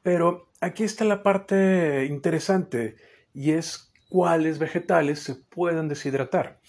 Pero 0.02 0.50
aquí 0.60 0.84
está 0.84 1.04
la 1.04 1.22
parte 1.22 2.06
interesante 2.06 2.96
y 3.32 3.52
es 3.52 3.92
cuáles 4.08 4.58
vegetales 4.58 5.20
se 5.20 5.34
pueden 5.34 5.88
deshidratar. 5.88 6.60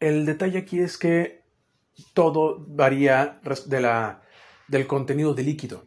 El 0.00 0.26
detalle 0.26 0.58
aquí 0.58 0.80
es 0.80 0.98
que 0.98 1.44
todo 2.14 2.64
varía 2.66 3.40
de 3.66 3.80
la, 3.80 4.22
del 4.66 4.86
contenido 4.86 5.34
de 5.34 5.44
líquido. 5.44 5.86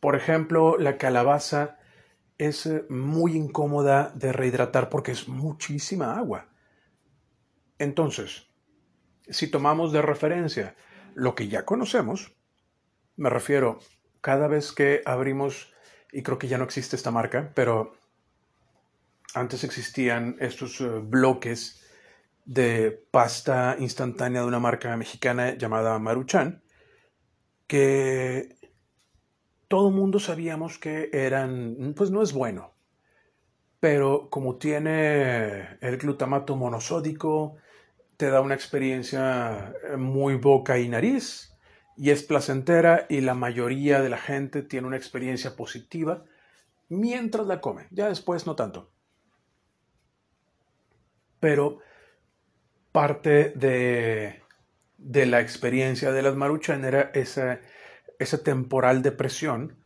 Por 0.00 0.16
ejemplo, 0.16 0.76
la 0.76 0.98
calabaza 0.98 1.78
es 2.38 2.68
muy 2.90 3.36
incómoda 3.36 4.12
de 4.14 4.32
rehidratar 4.32 4.88
porque 4.88 5.12
es 5.12 5.28
muchísima 5.28 6.18
agua. 6.18 6.48
Entonces, 7.78 8.48
si 9.28 9.48
tomamos 9.50 9.92
de 9.92 10.02
referencia 10.02 10.74
lo 11.14 11.34
que 11.34 11.48
ya 11.48 11.64
conocemos, 11.64 12.32
me 13.16 13.30
refiero 13.30 13.78
cada 14.20 14.48
vez 14.48 14.72
que 14.72 15.02
abrimos, 15.04 15.72
y 16.12 16.22
creo 16.22 16.38
que 16.38 16.48
ya 16.48 16.58
no 16.58 16.64
existe 16.64 16.96
esta 16.96 17.10
marca, 17.10 17.52
pero 17.54 17.94
antes 19.34 19.64
existían 19.64 20.36
estos 20.40 20.80
eh, 20.80 20.88
bloques 21.02 21.82
de 22.44 23.04
pasta 23.10 23.76
instantánea 23.78 24.42
de 24.42 24.46
una 24.46 24.58
marca 24.58 24.96
mexicana 24.96 25.56
llamada 25.56 25.98
Maruchan, 25.98 26.62
que 27.66 28.56
todo 29.68 29.90
mundo 29.90 30.18
sabíamos 30.18 30.78
que 30.78 31.08
eran, 31.12 31.94
pues 31.96 32.10
no 32.10 32.22
es 32.22 32.32
bueno, 32.32 32.74
pero 33.80 34.28
como 34.28 34.56
tiene 34.56 35.78
el 35.80 35.96
glutamato 35.96 36.56
monosódico, 36.56 37.56
te 38.16 38.30
da 38.30 38.40
una 38.40 38.54
experiencia 38.54 39.74
eh, 39.84 39.96
muy 39.96 40.36
boca 40.36 40.78
y 40.78 40.88
nariz 40.88 41.56
y 41.96 42.10
es 42.10 42.22
placentera 42.22 43.06
y 43.08 43.20
la 43.20 43.34
mayoría 43.34 44.00
de 44.00 44.08
la 44.08 44.18
gente 44.18 44.62
tiene 44.62 44.86
una 44.86 44.96
experiencia 44.96 45.56
positiva 45.56 46.24
mientras 46.88 47.46
la 47.46 47.60
come, 47.60 47.86
ya 47.90 48.08
después 48.08 48.46
no 48.46 48.54
tanto. 48.56 48.92
pero 51.42 51.80
parte 52.92 53.50
de, 53.56 54.42
de 54.96 55.26
la 55.26 55.40
experiencia 55.40 56.12
de 56.12 56.22
las 56.22 56.36
maruchan 56.36 56.84
era 56.84 57.10
ese 57.14 58.38
temporal 58.44 59.02
de 59.02 59.10
presión 59.10 59.76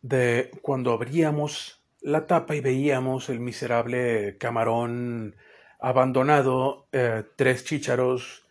de 0.00 0.50
cuando 0.62 0.92
abríamos 0.92 1.84
la 2.00 2.26
tapa 2.26 2.54
y 2.56 2.62
veíamos 2.62 3.28
el 3.28 3.40
miserable 3.40 4.38
camarón 4.38 5.36
abandonado, 5.78 6.88
eh, 6.92 7.24
tres 7.36 7.64
chícharos, 7.64 8.46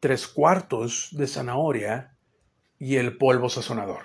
tres 0.00 0.26
cuartos 0.26 1.08
de 1.12 1.26
zanahoria 1.26 2.16
y 2.78 2.96
el 2.96 3.16
polvo 3.16 3.48
sazonador. 3.48 4.04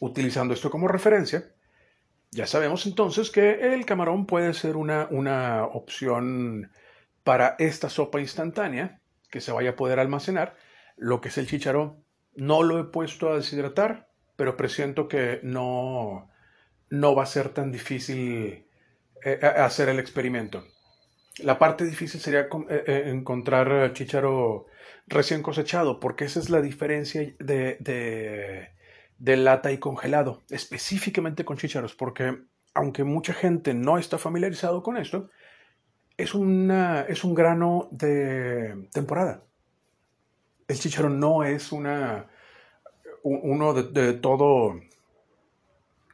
Utilizando 0.00 0.54
esto 0.54 0.70
como 0.70 0.88
referencia, 0.88 1.52
ya 2.30 2.46
sabemos 2.46 2.86
entonces 2.86 3.30
que 3.30 3.74
el 3.74 3.84
camarón 3.84 4.26
puede 4.26 4.54
ser 4.54 4.76
una, 4.76 5.08
una 5.10 5.64
opción 5.64 6.70
para 7.24 7.56
esta 7.58 7.90
sopa 7.90 8.20
instantánea 8.20 9.00
que 9.30 9.40
se 9.40 9.52
vaya 9.52 9.70
a 9.70 9.76
poder 9.76 9.98
almacenar. 9.98 10.56
Lo 10.96 11.20
que 11.20 11.28
es 11.28 11.38
el 11.38 11.46
chícharo 11.46 12.02
no 12.34 12.62
lo 12.62 12.78
he 12.78 12.84
puesto 12.84 13.30
a 13.30 13.36
deshidratar, 13.36 14.08
pero 14.36 14.56
presiento 14.56 15.08
que 15.08 15.40
no, 15.42 16.30
no 16.88 17.14
va 17.14 17.24
a 17.24 17.26
ser 17.26 17.50
tan 17.50 17.72
difícil 17.72 18.69
eh, 19.24 19.40
hacer 19.42 19.88
el 19.88 19.98
experimento. 19.98 20.64
La 21.38 21.58
parte 21.58 21.84
difícil 21.84 22.20
sería 22.20 22.40
eh, 22.40 22.84
eh, 22.86 23.02
encontrar 23.06 23.92
chícharo 23.92 24.66
recién 25.06 25.42
cosechado, 25.42 26.00
porque 26.00 26.24
esa 26.24 26.40
es 26.40 26.50
la 26.50 26.60
diferencia 26.60 27.34
de 27.38 27.76
de 29.20 29.36
lata 29.36 29.70
y 29.70 29.78
congelado, 29.78 30.42
específicamente 30.48 31.44
con 31.44 31.58
chícharos, 31.58 31.94
porque 31.94 32.38
aunque 32.74 33.04
mucha 33.04 33.34
gente 33.34 33.74
no 33.74 33.98
está 33.98 34.16
familiarizado 34.16 34.82
con 34.82 34.96
esto, 34.96 35.28
es, 36.16 36.34
una, 36.34 37.02
es 37.02 37.22
un 37.22 37.34
grano 37.34 37.88
de 37.92 38.88
temporada. 38.92 39.44
El 40.66 40.78
chícharo 40.78 41.10
no 41.10 41.44
es 41.44 41.70
una, 41.70 42.28
uno 43.22 43.74
de, 43.74 44.14
todo, 44.14 44.80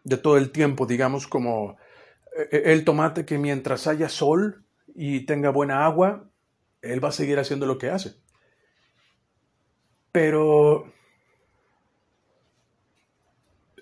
de 0.02 0.16
todo 0.16 0.36
el 0.36 0.50
tiempo, 0.50 0.84
digamos, 0.84 1.28
como 1.28 1.72
eh, 1.72 1.85
el 2.50 2.84
tomate 2.84 3.24
que 3.24 3.38
mientras 3.38 3.86
haya 3.86 4.08
sol 4.08 4.64
y 4.94 5.26
tenga 5.26 5.50
buena 5.50 5.84
agua, 5.84 6.30
él 6.82 7.04
va 7.04 7.08
a 7.08 7.12
seguir 7.12 7.38
haciendo 7.38 7.66
lo 7.66 7.78
que 7.78 7.90
hace. 7.90 8.14
Pero 10.12 10.92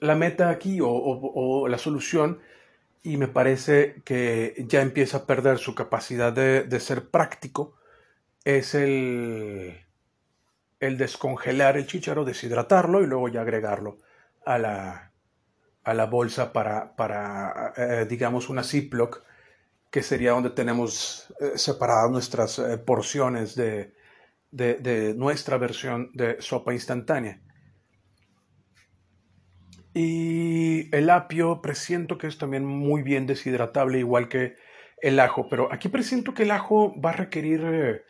la 0.00 0.14
meta 0.14 0.50
aquí 0.50 0.78
o, 0.82 1.66
la 1.68 1.78
solución 1.78 2.40
y 3.02 3.16
me 3.16 3.28
parece 3.28 4.02
que 4.04 4.64
ya 4.66 4.82
empieza 4.82 5.18
a 5.18 5.26
perder 5.26 5.58
su 5.58 5.74
capacidad 5.74 6.32
de, 6.32 6.80
ser 6.80 7.10
práctico 7.10 7.76
es 8.44 8.74
el, 8.74 9.80
el, 10.80 10.98
descongelar 10.98 11.76
el 11.76 11.86
chícharo, 11.86 12.24
deshidratarlo 12.24 13.02
y 13.02 13.06
luego 13.06 13.28
ya 13.28 13.42
agregarlo 13.42 13.98
a 14.44 14.58
la, 14.58 15.13
a 15.84 15.94
la 15.94 16.06
bolsa 16.06 16.52
para, 16.52 16.96
para 16.96 17.72
eh, 17.76 18.06
digamos, 18.08 18.48
una 18.48 18.64
Ziploc, 18.64 19.22
que 19.90 20.02
sería 20.02 20.32
donde 20.32 20.50
tenemos 20.50 21.32
eh, 21.40 21.52
separadas 21.56 22.10
nuestras 22.10 22.58
eh, 22.58 22.78
porciones 22.78 23.54
de, 23.54 23.92
de 24.50 25.14
nuestra 25.16 25.58
versión 25.58 26.10
de 26.14 26.40
sopa 26.40 26.72
instantánea. 26.72 27.40
Y 29.92 30.94
el 30.94 31.10
apio 31.10 31.60
presiento 31.60 32.18
que 32.18 32.26
es 32.26 32.38
también 32.38 32.64
muy 32.64 33.02
bien 33.02 33.26
deshidratable, 33.26 33.98
igual 33.98 34.28
que 34.28 34.56
el 35.00 35.20
ajo, 35.20 35.48
pero 35.48 35.72
aquí 35.72 35.88
presiento 35.88 36.34
que 36.34 36.44
el 36.44 36.50
ajo 36.50 37.00
va 37.00 37.10
a 37.10 37.14
requerir 37.14 38.04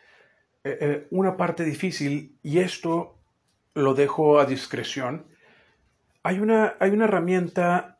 una 1.11 1.37
parte 1.37 1.63
difícil 1.63 2.39
y 2.41 2.59
esto 2.59 3.19
lo 3.75 3.93
dejo 3.93 4.39
a 4.39 4.45
discreción. 4.45 5.27
Hay 6.27 6.39
una, 6.39 6.73
hay 6.79 6.89
una 6.89 7.05
herramienta 7.05 7.99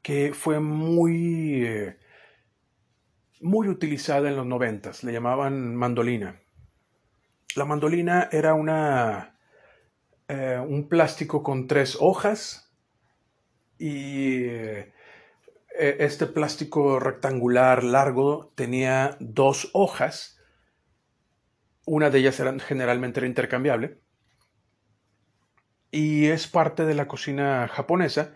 que 0.00 0.32
fue 0.34 0.60
muy, 0.60 1.96
muy 3.40 3.68
utilizada 3.68 4.28
en 4.28 4.36
los 4.36 4.46
noventas, 4.46 5.02
le 5.02 5.10
llamaban 5.12 5.74
mandolina. 5.74 6.40
La 7.56 7.64
mandolina 7.64 8.28
era 8.30 8.54
una, 8.54 9.36
un 10.28 10.88
plástico 10.88 11.42
con 11.42 11.66
tres 11.66 11.98
hojas 11.98 12.72
y 13.80 14.44
eh, 14.44 14.92
este 15.76 16.28
plástico 16.28 17.00
rectangular 17.00 17.82
largo 17.82 18.52
tenía 18.54 19.16
dos 19.18 19.70
hojas, 19.72 20.40
una 21.84 22.10
de 22.10 22.20
ellas 22.20 22.38
era, 22.38 22.56
generalmente 22.60 23.18
era 23.18 23.26
intercambiable, 23.26 23.98
y 25.90 26.26
es 26.26 26.46
parte 26.46 26.84
de 26.84 26.94
la 26.94 27.08
cocina 27.08 27.68
japonesa 27.68 28.34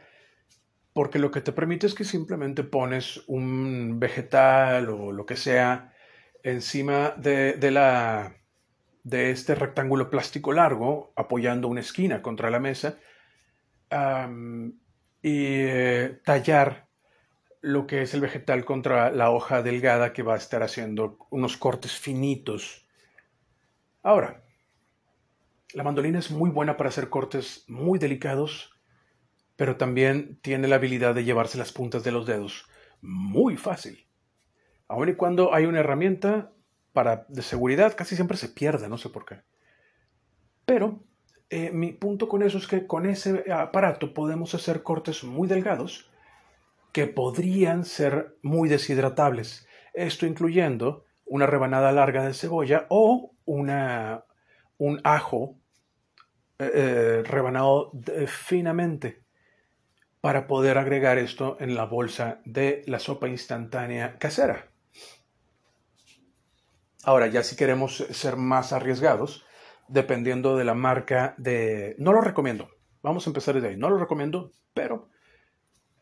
porque 0.92 1.18
lo 1.18 1.30
que 1.30 1.40
te 1.40 1.52
permite 1.52 1.86
es 1.86 1.94
que 1.94 2.04
simplemente 2.04 2.64
pones 2.64 3.22
un 3.26 4.00
vegetal 4.00 4.88
o 4.88 5.12
lo 5.12 5.24
que 5.24 5.36
sea 5.36 5.94
encima 6.42 7.10
de, 7.16 7.70
la, 7.70 8.34
de 9.04 9.30
este 9.30 9.54
rectángulo 9.54 10.10
plástico 10.10 10.52
largo, 10.52 11.12
apoyando 11.16 11.68
una 11.68 11.80
esquina 11.80 12.22
contra 12.22 12.50
la 12.50 12.58
mesa, 12.58 12.98
y 13.90 14.72
eh, 15.22 16.20
tallar 16.24 16.88
lo 17.60 17.86
que 17.86 18.02
es 18.02 18.14
el 18.14 18.22
vegetal 18.22 18.64
contra 18.64 19.10
la 19.10 19.30
hoja 19.30 19.62
delgada 19.62 20.12
que 20.12 20.22
va 20.22 20.34
a 20.34 20.38
estar 20.38 20.62
haciendo 20.62 21.18
unos 21.30 21.56
cortes 21.56 21.92
finitos. 21.92 22.86
Ahora, 24.02 24.42
la 25.74 25.84
mandolina 25.84 26.18
es 26.18 26.30
muy 26.30 26.50
buena 26.50 26.76
para 26.76 26.88
hacer 26.88 27.08
cortes 27.08 27.64
muy 27.68 27.98
delicados, 27.98 28.72
pero 29.56 29.76
también 29.76 30.38
tiene 30.42 30.68
la 30.68 30.76
habilidad 30.76 31.14
de 31.14 31.24
llevarse 31.24 31.58
las 31.58 31.72
puntas 31.72 32.02
de 32.04 32.12
los 32.12 32.26
dedos 32.26 32.66
muy 33.02 33.56
fácil. 33.56 34.06
Aun 34.88 35.08
y 35.08 35.14
cuando 35.14 35.54
hay 35.54 35.66
una 35.66 35.80
herramienta 35.80 36.52
para 36.92 37.24
de 37.28 37.42
seguridad, 37.42 37.94
casi 37.96 38.16
siempre 38.16 38.36
se 38.36 38.48
pierde, 38.48 38.88
no 38.88 38.98
sé 38.98 39.08
por 39.08 39.24
qué. 39.24 39.42
Pero 40.64 41.04
eh, 41.48 41.70
mi 41.72 41.92
punto 41.92 42.28
con 42.28 42.42
eso 42.42 42.58
es 42.58 42.66
que 42.66 42.86
con 42.86 43.06
ese 43.06 43.52
aparato 43.52 44.14
podemos 44.14 44.54
hacer 44.54 44.82
cortes 44.82 45.24
muy 45.24 45.48
delgados 45.48 46.10
que 46.92 47.06
podrían 47.06 47.84
ser 47.84 48.36
muy 48.42 48.68
deshidratables. 48.68 49.66
Esto 49.94 50.26
incluyendo 50.26 51.04
una 51.24 51.46
rebanada 51.46 51.92
larga 51.92 52.24
de 52.24 52.34
cebolla 52.34 52.86
o 52.88 53.32
una, 53.44 54.24
un 54.80 54.98
ajo 55.04 55.58
eh, 56.58 56.70
eh, 56.74 57.22
rebanado 57.22 57.92
finamente 58.26 59.22
para 60.22 60.46
poder 60.46 60.78
agregar 60.78 61.18
esto 61.18 61.58
en 61.60 61.74
la 61.74 61.84
bolsa 61.84 62.40
de 62.44 62.82
la 62.86 62.98
sopa 62.98 63.28
instantánea 63.28 64.18
casera. 64.18 64.70
Ahora, 67.04 67.26
ya 67.26 67.42
si 67.42 67.56
queremos 67.56 67.96
ser 68.10 68.36
más 68.36 68.72
arriesgados, 68.72 69.44
dependiendo 69.88 70.56
de 70.56 70.64
la 70.64 70.74
marca 70.74 71.34
de... 71.36 71.94
No 71.98 72.12
lo 72.12 72.22
recomiendo. 72.22 72.70
Vamos 73.02 73.26
a 73.26 73.30
empezar 73.30 73.54
desde 73.54 73.68
ahí. 73.68 73.76
No 73.76 73.90
lo 73.90 73.98
recomiendo, 73.98 74.50
pero 74.72 75.08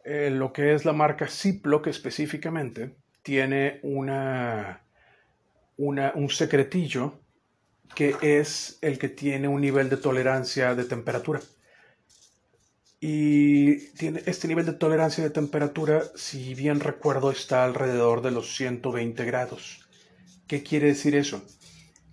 eh, 0.05 0.31
lo 0.31 0.53
que 0.53 0.75
es 0.75 0.85
la 0.85 0.93
marca 0.93 1.27
Ziploc 1.27 1.89
específicamente 1.89 2.97
tiene 3.23 3.81
una, 3.83 4.85
una, 5.77 6.13
un 6.15 6.29
secretillo 6.29 7.21
que 7.95 8.17
es 8.23 8.79
el 8.81 8.99
que 8.99 9.09
tiene 9.09 9.49
un 9.49 9.61
nivel 9.61 9.89
de 9.89 9.97
tolerancia 9.97 10.75
de 10.75 10.85
temperatura. 10.85 11.41
Y 13.01 13.91
tiene 13.93 14.23
este 14.27 14.49
nivel 14.49 14.67
de 14.67 14.73
tolerancia 14.73 15.23
de 15.23 15.31
temperatura, 15.31 16.03
si 16.17 16.55
bien 16.55 16.81
recuerdo, 16.81 17.31
está 17.31 17.65
alrededor 17.65 18.23
de 18.23 18.33
los 18.33 18.57
120 18.57 19.25
grados. 19.25 19.89
¿Qué 20.49 20.63
quiere 20.63 20.89
decir 20.89 21.15
eso? 21.15 21.45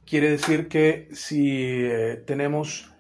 Quiere 0.05 0.29
decir 0.29 0.67
que 0.67 1.07
si 1.13 1.85
eh, 1.85 2.23
tenemos 2.27 2.91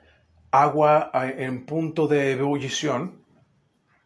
agua 0.49 1.11
en 1.13 1.65
punto 1.65 2.07
de 2.07 2.31
ebullición, 2.31 3.23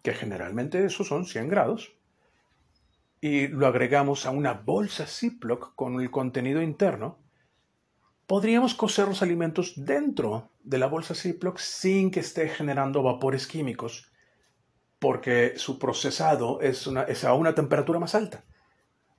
que 0.02 0.14
generalmente 0.14 0.84
eso 0.84 1.04
son 1.04 1.26
100 1.26 1.48
grados, 1.48 1.94
y 3.22 3.48
lo 3.48 3.68
agregamos 3.68 4.26
a 4.26 4.32
una 4.32 4.54
bolsa 4.54 5.06
Ziploc 5.06 5.76
con 5.76 6.02
el 6.02 6.10
contenido 6.10 6.62
interno, 6.62 7.19
podríamos 8.30 8.76
cocer 8.76 9.08
los 9.08 9.24
alimentos 9.24 9.74
dentro 9.76 10.52
de 10.64 10.78
la 10.78 10.86
bolsa 10.86 11.16
Ziploc 11.16 11.58
sin 11.58 12.12
que 12.12 12.20
esté 12.20 12.48
generando 12.48 13.02
vapores 13.02 13.48
químicos, 13.48 14.12
porque 15.00 15.54
su 15.58 15.80
procesado 15.80 16.62
es, 16.62 16.88
a 17.26 17.34
una 17.34 17.56
temperatura 17.56 18.00
más 18.00 18.14
alta 18.14 18.46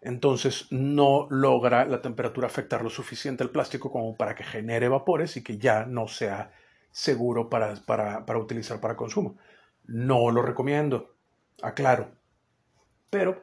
entonces 0.01 0.69
no 0.71 1.27
logra 1.29 1.85
la 1.85 2.01
temperatura 2.01 2.47
afectar 2.47 2.83
lo 2.83 2.89
suficiente 2.89 3.43
al 3.43 3.51
plástico 3.51 3.91
como 3.91 4.17
para 4.17 4.35
que 4.35 4.45
genere 4.45 4.89
vapores 4.89 5.37
y 5.37 5.43
que 5.43 5.59
ya 5.59 5.85
no 5.85 6.09
sea 6.09 6.53
seguro 6.91 7.51
para, 7.51 7.75
utilizar 8.39 8.81
para 8.81 8.97
consumo. 8.97 9.37
No 9.85 10.31
lo 10.31 10.41
recomiendo, 10.41 11.17
aclaro. 11.63 12.13
Pero 13.11 13.43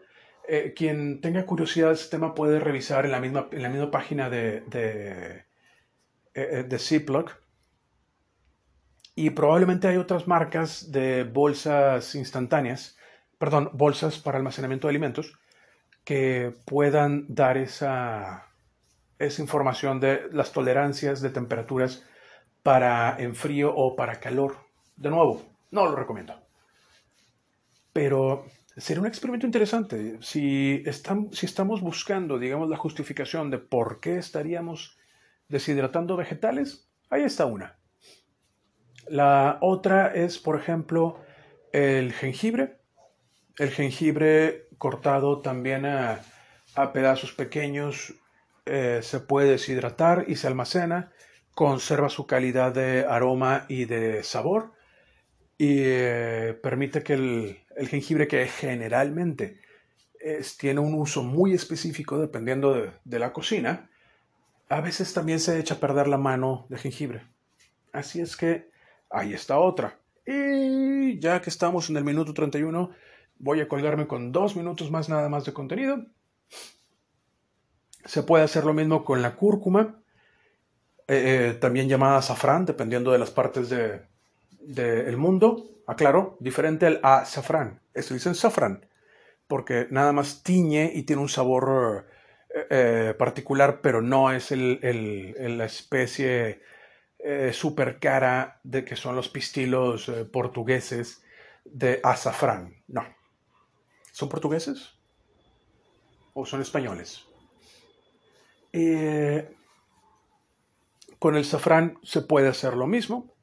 Eh, 0.50 0.74
quien 0.74 1.20
tenga 1.20 1.46
curiosidad 1.46 1.90
de 1.90 1.96
este 1.96 2.10
tema 2.18 2.34
puede 2.34 2.60
revisar 2.60 3.06
en 3.06 3.12
la 3.12 3.20
misma, 3.20 3.50
en 3.52 3.64
la 3.64 3.70
misma 3.70 3.92
página 3.92 4.30
de, 4.30 4.64
eh, 6.38 6.64
de 6.64 6.78
Ziploc. 6.78 7.32
Y 9.16 9.32
probablemente 9.32 9.88
hay 9.88 9.98
otras 9.98 10.28
marcas 10.28 10.92
de 10.92 11.24
bolsas 11.24 12.14
instantáneas, 12.14 12.96
perdón, 13.40 13.72
bolsas 13.74 14.20
para 14.20 14.38
almacenamiento 14.38 14.86
de 14.88 14.92
alimentos, 14.92 15.34
que 16.04 16.54
puedan 16.66 17.26
dar 17.28 17.58
esa, 17.58 18.46
esa 19.18 19.42
información 19.42 20.00
de 20.00 20.30
las 20.32 20.52
tolerancias 20.52 21.22
de 21.22 21.32
temperaturas 21.32 22.06
para 22.62 23.18
en 23.18 23.34
frío 23.34 23.74
o 23.76 23.96
para 23.96 24.20
calor. 24.20 24.58
De 24.96 25.10
nuevo, 25.10 25.42
no 25.72 25.86
lo 25.86 25.96
recomiendo. 25.96 26.40
Pero 27.94 28.46
sería 28.76 29.02
un 29.02 29.08
experimento 29.08 29.48
interesante. 29.48 30.20
Si, 30.22 30.84
si 31.32 31.46
estamos 31.48 31.82
buscando, 31.82 32.38
digamos, 32.38 32.70
la 32.70 32.78
justificación 32.78 33.50
de 33.50 33.58
por 33.58 34.00
qué 34.00 34.18
estaríamos 34.18 35.00
deshidratando 35.50 36.18
vegetales, 36.18 36.90
ahí 37.10 37.24
está 37.24 37.46
una. 37.46 37.78
La 39.08 39.58
otra 39.62 40.14
es, 40.14 40.38
por 40.38 40.60
ejemplo, 40.60 41.20
el 41.72 42.14
jengibre. 42.14 42.78
El 43.58 43.72
jengibre 43.72 44.68
cortado 44.78 45.42
también 45.42 45.86
a, 45.86 46.22
pedazos 46.94 47.34
pequeños 47.34 48.14
eh, 48.66 49.00
se 49.02 49.20
puede 49.20 49.50
deshidratar 49.50 50.26
y 50.28 50.36
se 50.36 50.46
almacena, 50.46 51.12
conserva 51.56 52.10
su 52.10 52.28
calidad 52.28 52.72
de 52.72 53.04
aroma 53.10 53.66
y 53.68 53.86
de 53.86 54.22
sabor 54.22 54.74
y 55.58 55.80
eh, 55.80 56.60
permite 56.62 57.02
que 57.02 57.14
el, 57.14 57.88
jengibre 57.88 58.28
que 58.28 58.46
generalmente 58.48 59.60
tiene 60.60 60.80
un 60.80 60.94
uso 60.94 61.24
muy 61.24 61.54
específico 61.54 62.20
dependiendo 62.20 62.92
de, 63.04 63.20
la 63.20 63.34
cocina, 63.34 63.90
a 64.70 64.82
veces 64.82 65.14
también 65.14 65.40
se 65.40 65.60
echa 65.60 65.76
a 65.76 65.80
perder 65.80 66.08
la 66.08 66.18
mano 66.18 66.66
de 66.70 66.78
jengibre. 66.78 67.22
Así 67.94 68.22
es 68.22 68.36
que 68.36 68.70
ahí 69.10 69.34
está 69.34 69.60
otra. 69.60 70.00
Y 70.26 71.20
ya 71.20 71.42
que 71.42 71.50
estamos 71.50 71.90
en 71.90 71.98
el 71.98 72.04
minuto 72.04 72.34
31, 72.34 72.92
voy 73.40 73.62
a 73.62 73.68
colgarme 73.68 74.08
con 74.08 74.32
dos 74.32 74.56
minutos 74.56 74.92
más 74.92 75.08
nada 75.10 75.30
más 75.30 75.46
de 75.46 75.54
contenido. 75.54 76.06
Se 78.06 78.24
puede 78.24 78.44
hacer 78.44 78.66
lo 78.66 78.74
mismo 78.74 79.04
con 79.06 79.22
la 79.22 79.36
cúrcuma, 79.36 80.02
eh, 81.08 81.50
eh, 81.50 81.54
también 81.54 81.88
llamada 81.88 82.18
azafrán, 82.18 82.66
dependiendo 82.66 83.12
de 83.12 83.20
las 83.20 83.32
partes 83.32 83.70
de, 83.70 84.02
del 84.60 85.18
mundo, 85.18 85.66
aclaro, 85.88 86.38
diferente 86.40 86.86
al 86.86 87.00
azafrán. 87.04 87.80
Esto 87.94 88.14
dicen 88.14 88.36
safrán, 88.36 88.86
porque 89.48 89.88
nada 89.92 90.12
más 90.12 90.44
tiñe 90.44 90.92
y 90.94 91.04
tiene 91.04 91.22
un 91.22 91.30
sabor 91.30 92.06
eh, 92.58 92.68
eh, 92.70 93.14
particular, 93.18 93.82
pero 93.82 94.02
no 94.02 94.32
es 94.32 94.52
el, 94.52 94.80
la 95.58 95.66
especie 95.66 96.62
eh, 97.20 97.52
super 97.54 98.00
cara 98.00 98.60
de 98.64 98.84
que 98.84 98.96
son 98.96 99.16
los 99.16 99.30
pistilos 99.30 100.12
portugueses 100.32 101.24
de 101.66 102.00
azafrán. 102.04 102.84
No. 102.88 103.06
¿Son 104.12 104.30
portugueses? 104.30 104.94
¿O 106.34 106.46
son 106.46 106.62
españoles? 106.62 107.24
con 111.18 111.36
el 111.36 111.46
safrán 111.46 111.98
se 112.04 112.22
puede 112.22 112.48
hacer 112.50 112.76
lo 112.76 112.86
mismo 112.86 113.34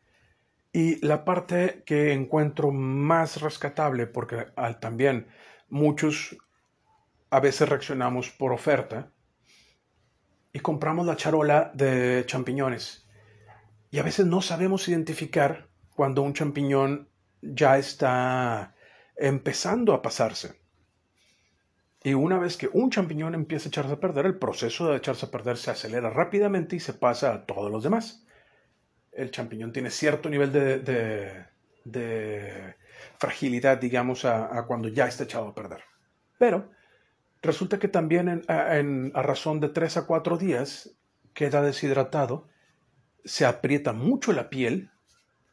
y 0.73 1.05
la 1.05 1.25
parte 1.25 1.83
que 1.85 2.13
encuentro 2.13 2.71
más 2.71 3.41
rescatable, 3.41 4.07
porque 4.07 4.47
también 4.81 5.27
muchos 5.69 6.37
a 7.35 7.41
veces 7.41 7.69
reaccionamos 7.69 8.31
por 8.31 8.53
oferta 8.53 9.11
y 10.53 10.61
compramos 10.61 11.07
la 11.07 11.17
charola 11.17 11.71
de 11.75 12.25
champiñones. 12.27 13.09
Y 13.91 13.99
a 13.99 14.03
veces 14.03 14.27
no 14.27 14.41
sabemos 14.41 14.89
identificar 14.89 15.69
cuando 15.95 16.23
un 16.23 16.33
champiñón 16.33 17.09
ya 17.43 17.79
está 17.79 18.75
empezando 19.17 19.95
a 19.95 20.03
pasarse. 20.03 20.61
Y 22.03 22.15
una 22.15 22.39
vez 22.39 22.57
que 22.57 22.69
un 22.73 22.91
champiñón 22.91 23.35
empieza 23.35 23.69
a 23.69 23.71
echarse 23.71 23.93
a 23.93 24.01
perder, 24.01 24.27
el 24.27 24.39
proceso 24.39 24.89
de 24.89 24.99
echarse 24.99 25.27
a 25.27 25.31
perder 25.31 25.57
se 25.57 25.71
acelera 25.71 26.11
rápidamente 26.11 26.77
y 26.77 26.81
se 26.81 26.93
pasa 26.93 27.33
a 27.33 27.47
todos 27.47 27.71
los 27.71 27.83
demás 27.83 28.25
el 29.15 29.31
champiñón 29.31 29.73
tiene 29.73 29.91
cierto 29.91 30.29
nivel 30.29 30.53
de, 30.53 31.45
fragilidad, 33.19 33.79
digamos, 33.79 34.25
a, 34.25 34.65
cuando 34.67 34.89
ya 34.89 35.07
está 35.07 35.25
echado 35.25 35.49
a 35.49 35.55
perder. 35.55 35.83
Pero 36.39 36.71
resulta 37.45 37.79
que 37.79 37.89
también 37.89 38.43
a, 38.49 39.23
razón 39.23 39.61
de 39.61 39.69
3 39.69 39.99
a 39.99 40.07
4 40.07 40.39
días 40.39 40.97
queda 41.33 41.63
deshidratado, 41.63 42.49
se 43.25 43.47
aprieta 43.47 43.93
mucho 43.93 44.33
la 44.33 44.51
piel. 44.51 44.91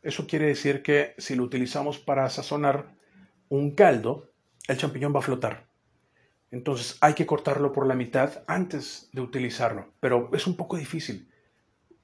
Eso 0.01 0.27
quiere 0.27 0.47
decir 0.47 0.82
que 0.82 1.13
si 1.17 1.36
lo 1.36 1.43
utilizamos 1.43 1.99
para 1.99 2.30
sazonar 2.30 2.95
un 3.49 3.75
caldo, 3.75 4.32
el 4.67 4.77
champiñón 4.77 5.13
va 5.15 5.19
a 5.19 5.23
flotar. 5.23 5.67
Entonces 6.49 6.97
hay 7.01 7.13
que 7.13 7.25
cortarlo 7.25 7.71
por 7.71 7.88
la 7.88 7.95
mitad 7.95 8.43
antes 8.47 9.10
de 9.13 9.21
utilizarlo. 9.21 9.93
Pero 9.99 10.30
es 10.34 10.47
un 10.47 10.58
poco 10.58 10.77
difícil 10.77 11.30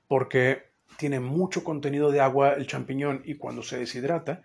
porque 0.08 0.71
tiene 0.97 1.19
mucho 1.19 1.63
contenido 1.63 2.12
de 2.12 2.21
agua 2.21 2.54
el 2.54 2.67
champiñón 2.67 3.21
y 3.26 3.36
cuando 3.36 3.62
se 3.62 3.78
deshidrata, 3.78 4.43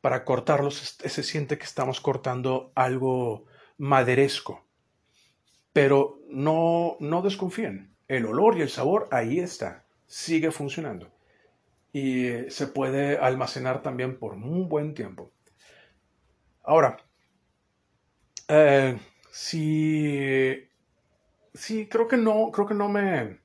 para 0.00 0.24
cortarlo 0.24 0.70
se, 0.70 1.22
siente 1.22 1.56
que 1.56 1.64
estamos 1.64 2.00
cortando 2.00 2.72
algo 2.74 3.46
maderesco. 3.78 4.63
Pero 5.74 6.20
no, 6.30 6.96
no 7.00 7.20
desconfíen, 7.20 7.94
el 8.08 8.24
olor 8.24 8.56
y 8.56 8.62
el 8.62 8.70
sabor 8.70 9.08
ahí 9.10 9.40
está, 9.40 9.84
sigue 10.06 10.50
funcionando. 10.50 11.10
Y 11.92 12.26
eh, 12.28 12.50
se 12.50 12.66
puede 12.68 13.18
almacenar 13.18 13.82
también 13.82 14.18
por 14.18 14.32
un 14.34 14.68
buen 14.70 14.94
tiempo. 14.94 15.30
Ahora, 16.62 16.96
eh, 18.48 18.98
si, 19.30 20.68
si 21.52 21.86
creo 21.88 22.08
que 22.08 22.16
no, 22.16 22.50
creo 22.52 22.66
que 22.66 22.74
no 22.74 22.88
me, 22.88 23.40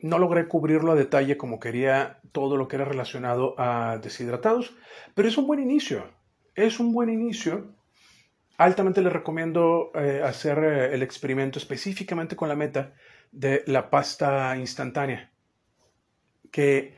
no 0.00 0.18
logré 0.18 0.48
cubrirlo 0.48 0.92
a 0.92 0.96
detalle 0.96 1.36
como 1.36 1.60
quería 1.60 2.20
todo 2.32 2.56
lo 2.56 2.68
que 2.68 2.76
era 2.76 2.84
relacionado 2.84 3.54
a 3.58 3.98
deshidratados, 3.98 4.74
pero 5.14 5.28
es 5.28 5.38
un 5.38 5.46
buen 5.46 5.60
inicio. 5.60 6.04
Es 6.54 6.80
un 6.80 6.92
buen 6.92 7.10
inicio. 7.10 7.74
Altamente 8.58 9.00
les 9.00 9.12
recomiendo 9.12 9.90
eh, 9.94 10.20
hacer 10.22 10.58
eh, 10.58 10.94
el 10.94 11.02
experimento 11.02 11.58
específicamente 11.58 12.36
con 12.36 12.48
la 12.48 12.56
meta 12.56 12.92
de 13.32 13.62
la 13.66 13.88
pasta 13.88 14.56
instantánea. 14.56 15.32
Que 16.52 16.96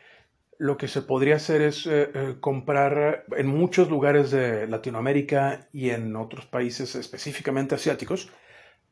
lo 0.59 0.77
que 0.77 0.89
se 0.89 1.03
podría 1.03 1.37
hacer 1.37 1.63
es 1.63 1.87
eh, 1.87 2.37
comprar 2.41 3.25
en 3.37 3.47
muchos 3.47 3.89
lugares 3.89 4.31
de 4.33 4.67
Latinoamérica 4.67 5.69
y 5.73 5.91
en 5.91 6.17
otros 6.17 6.47
países 6.47 6.95
específicamente 6.97 7.77
asiáticos. 7.77 8.31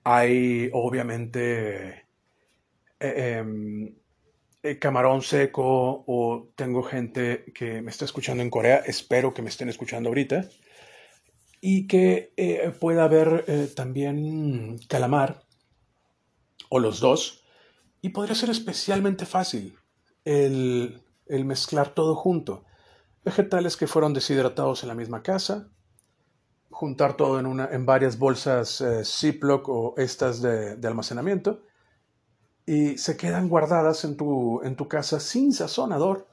Hay 0.04 0.70
obviamente 0.72 2.08
Em, 3.00 3.94
camarón 4.80 5.22
seco 5.22 6.04
o 6.06 6.48
tengo 6.56 6.82
gente 6.82 7.44
que 7.54 7.80
me 7.80 7.90
está 7.90 8.04
escuchando 8.04 8.42
en 8.42 8.50
Corea, 8.50 8.82
espero 8.86 9.32
que 9.32 9.42
me 9.42 9.50
estén 9.50 9.68
escuchando 9.68 10.08
ahorita, 10.08 10.48
y 11.60 11.86
que 11.86 12.32
eh, 12.36 12.72
pueda 12.78 13.04
haber 13.04 13.44
eh, 13.48 13.70
también 13.74 14.78
calamar 14.88 15.42
o 16.68 16.78
los 16.78 17.00
dos, 17.00 17.42
y 18.00 18.10
podría 18.10 18.34
ser 18.34 18.50
especialmente 18.50 19.26
fácil 19.26 19.76
el, 20.24 21.02
mezclar 21.28 21.94
todo 21.94 22.14
junto. 22.14 22.64
Vegetales 23.24 23.76
que 23.76 23.86
fueron 23.86 24.14
deshidratados 24.14 24.82
en 24.82 24.88
la 24.88 24.94
misma 24.94 25.22
casa, 25.22 25.68
juntar 26.70 27.16
todo 27.16 27.40
en, 27.40 27.46
una, 27.46 27.66
en 27.72 27.86
varias 27.86 28.18
bolsas 28.18 28.84
Ziploc 29.04 29.68
o 29.68 29.94
estas 29.96 30.40
de 30.40 30.86
almacenamiento, 30.86 31.62
y 32.68 32.98
se 32.98 33.16
quedan 33.16 33.48
guardadas 33.48 34.04
en 34.04 34.18
tu, 34.18 34.60
en 34.62 34.76
tu 34.76 34.88
casa 34.88 35.20
sin 35.20 35.54
sazonador, 35.54 36.28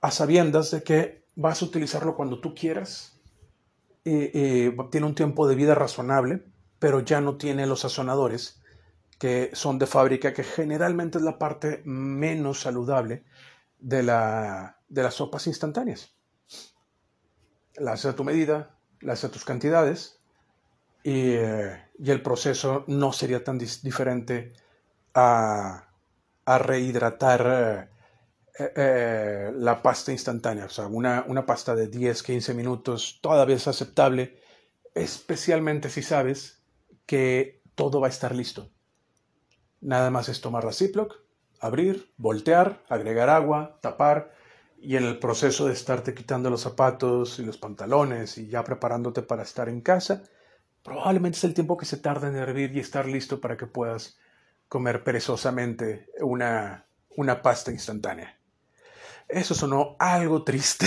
a 0.00 0.12
sabiendas 0.12 0.70
de 0.70 0.84
que 0.84 1.24
vas 1.34 1.62
a 1.62 1.64
utilizarlo 1.64 2.14
cuando 2.14 2.40
tú 2.40 2.54
quieras. 2.54 3.13
Y, 4.04 4.70
tiene 4.90 5.06
un 5.06 5.14
tiempo 5.14 5.48
de 5.48 5.54
vida 5.54 5.74
razonable, 5.74 6.44
pero 6.78 7.00
ya 7.00 7.20
no 7.20 7.36
tiene 7.36 7.66
los 7.66 7.80
sazonadores 7.80 8.62
que 9.18 9.50
son 9.54 9.78
de 9.78 9.86
fábrica, 9.86 10.34
que 10.34 10.44
generalmente 10.44 11.18
es 11.18 11.24
la 11.24 11.38
parte 11.38 11.80
menos 11.84 12.60
saludable 12.60 13.24
de, 13.78 14.02
la, 14.02 14.78
de 14.88 15.02
las 15.02 15.14
sopas 15.14 15.46
instantáneas. 15.46 16.14
La 17.76 17.92
haces 17.92 18.12
a 18.12 18.16
tu 18.16 18.24
medida, 18.24 18.76
la 19.00 19.14
haces 19.14 19.30
a 19.30 19.32
tus 19.32 19.44
cantidades 19.44 20.20
y, 21.02 21.32
eh, 21.32 21.84
y 21.98 22.10
el 22.10 22.22
proceso 22.22 22.84
no 22.86 23.12
sería 23.12 23.44
tan 23.44 23.58
diferente 23.58 24.52
a, 25.14 25.88
rehidratar 26.46 27.88
eh, 28.56 28.72
eh, 28.76 29.52
la 29.56 29.82
pasta 29.82 30.12
instantánea. 30.12 30.66
O 30.66 30.68
sea, 30.68 30.86
una, 30.86 31.24
una 31.26 31.44
pasta 31.44 31.74
de 31.74 31.88
10, 31.88 32.22
15 32.22 32.54
minutos 32.54 33.18
todavía 33.20 33.56
es 33.56 33.66
aceptable, 33.66 34.40
especialmente 34.94 35.90
si 35.90 36.02
sabes 36.02 36.62
que 37.06 37.62
todo 37.74 38.00
va 38.00 38.06
a 38.06 38.10
estar 38.10 38.34
listo. 38.34 38.70
Nada 39.80 40.10
más 40.10 40.28
es 40.28 40.40
tomar 40.40 40.64
la 40.64 40.72
Ziploc, 40.72 41.16
abrir, 41.60 42.12
voltear, 42.16 42.84
agregar 42.88 43.28
agua, 43.28 43.78
tapar 43.82 44.32
y 44.78 44.96
en 44.96 45.04
el 45.04 45.18
proceso 45.18 45.66
de 45.66 45.72
estarte 45.72 46.14
quitando 46.14 46.48
los 46.48 46.60
zapatos 46.60 47.38
y 47.38 47.44
los 47.44 47.58
pantalones 47.58 48.38
y 48.38 48.48
ya 48.48 48.62
preparándote 48.62 49.22
para 49.22 49.42
estar 49.42 49.68
en 49.68 49.80
casa, 49.80 50.22
probablemente 50.82 51.38
es 51.38 51.44
el 51.44 51.54
tiempo 51.54 51.76
que 51.76 51.86
se 51.86 51.96
tarda 51.96 52.28
en 52.28 52.36
hervir 52.36 52.76
y 52.76 52.80
estar 52.80 53.06
listo 53.06 53.40
para 53.40 53.56
que 53.56 53.66
puedas 53.66 54.18
comer 54.68 55.02
perezosamente 55.02 56.08
una, 56.20 56.86
una 57.16 57.42
pasta 57.42 57.72
instantánea. 57.72 58.38
Eso 59.28 59.54
sonó 59.54 59.96
algo 59.98 60.44
triste. 60.44 60.86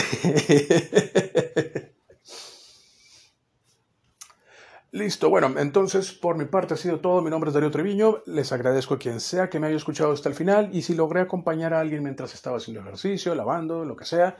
Listo, 4.91 5.29
bueno, 5.29 5.53
entonces 5.57 6.11
por 6.13 6.37
mi 6.37 6.45
parte 6.45 6.73
ha 6.73 6.77
sido 6.77 6.99
todo. 6.99 7.21
Mi 7.21 7.29
nombre 7.29 7.49
es 7.49 7.53
Darío 7.53 7.69
Treviño. 7.69 8.23
Les 8.25 8.51
agradezco 8.51 8.95
a 8.95 8.99
quien 8.99 9.19
sea 9.19 9.49
que 9.49 9.59
me 9.59 9.67
haya 9.67 9.75
escuchado 9.75 10.11
hasta 10.11 10.29
el 10.29 10.35
final 10.35 10.69
y 10.73 10.81
si 10.81 10.95
logré 10.95 11.21
acompañar 11.21 11.73
a 11.73 11.81
alguien 11.81 12.03
mientras 12.03 12.33
estaba 12.33 12.57
haciendo 12.57 12.81
ejercicio, 12.81 13.35
lavando, 13.35 13.85
lo 13.85 13.95
que 13.95 14.05
sea, 14.05 14.37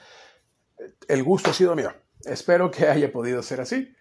el 1.07 1.23
gusto 1.23 1.51
ha 1.51 1.53
sido 1.53 1.75
mío. 1.75 1.91
Espero 2.25 2.71
que 2.71 2.87
haya 2.87 3.11
podido 3.11 3.43
ser 3.43 3.61
así 3.61 3.93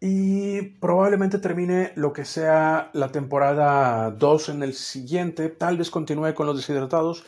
y 0.00 0.62
probablemente 0.80 1.38
termine 1.38 1.92
lo 1.94 2.14
que 2.14 2.24
sea 2.24 2.90
la 2.94 3.12
temporada 3.12 4.10
2 4.10 4.48
en 4.48 4.62
el 4.62 4.72
siguiente. 4.72 5.50
Tal 5.50 5.76
vez 5.76 5.90
continúe 5.90 6.34
con 6.34 6.46
los 6.46 6.56
deshidratados, 6.56 7.24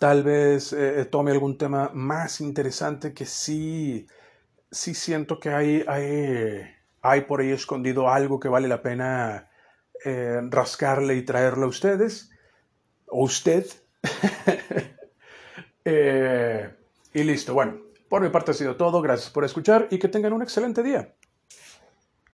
tal 0.00 0.24
vez 0.24 0.72
eh, 0.72 1.04
tome 1.04 1.30
algún 1.30 1.56
tema 1.56 1.92
más 1.94 2.40
interesante 2.40 3.14
que 3.14 3.24
sí, 3.26 4.08
sí 4.72 4.94
siento 4.94 5.38
que 5.38 5.50
hay, 5.50 5.84
hay 5.86 6.80
hay 7.02 7.22
por 7.22 7.40
ahí 7.40 7.50
escondido 7.50 8.08
algo 8.08 8.40
que 8.40 8.48
vale 8.48 8.68
la 8.68 8.82
pena 8.82 9.48
eh, 10.04 10.40
rascarle 10.50 11.16
y 11.16 11.22
traerlo 11.22 11.66
a 11.66 11.68
ustedes, 11.68 12.30
o 13.06 13.24
usted. 13.24 13.66
Eh, 15.82 16.70
y 17.14 17.22
listo, 17.24 17.54
bueno, 17.54 17.78
por 18.10 18.20
mi 18.20 18.28
parte 18.28 18.50
ha 18.50 18.54
sido 18.54 18.76
todo, 18.76 19.00
gracias 19.00 19.30
por 19.30 19.46
escuchar 19.46 19.88
y 19.90 19.98
que 19.98 20.08
tengan 20.08 20.34
un 20.34 20.42
excelente 20.42 20.82
día. 20.82 21.14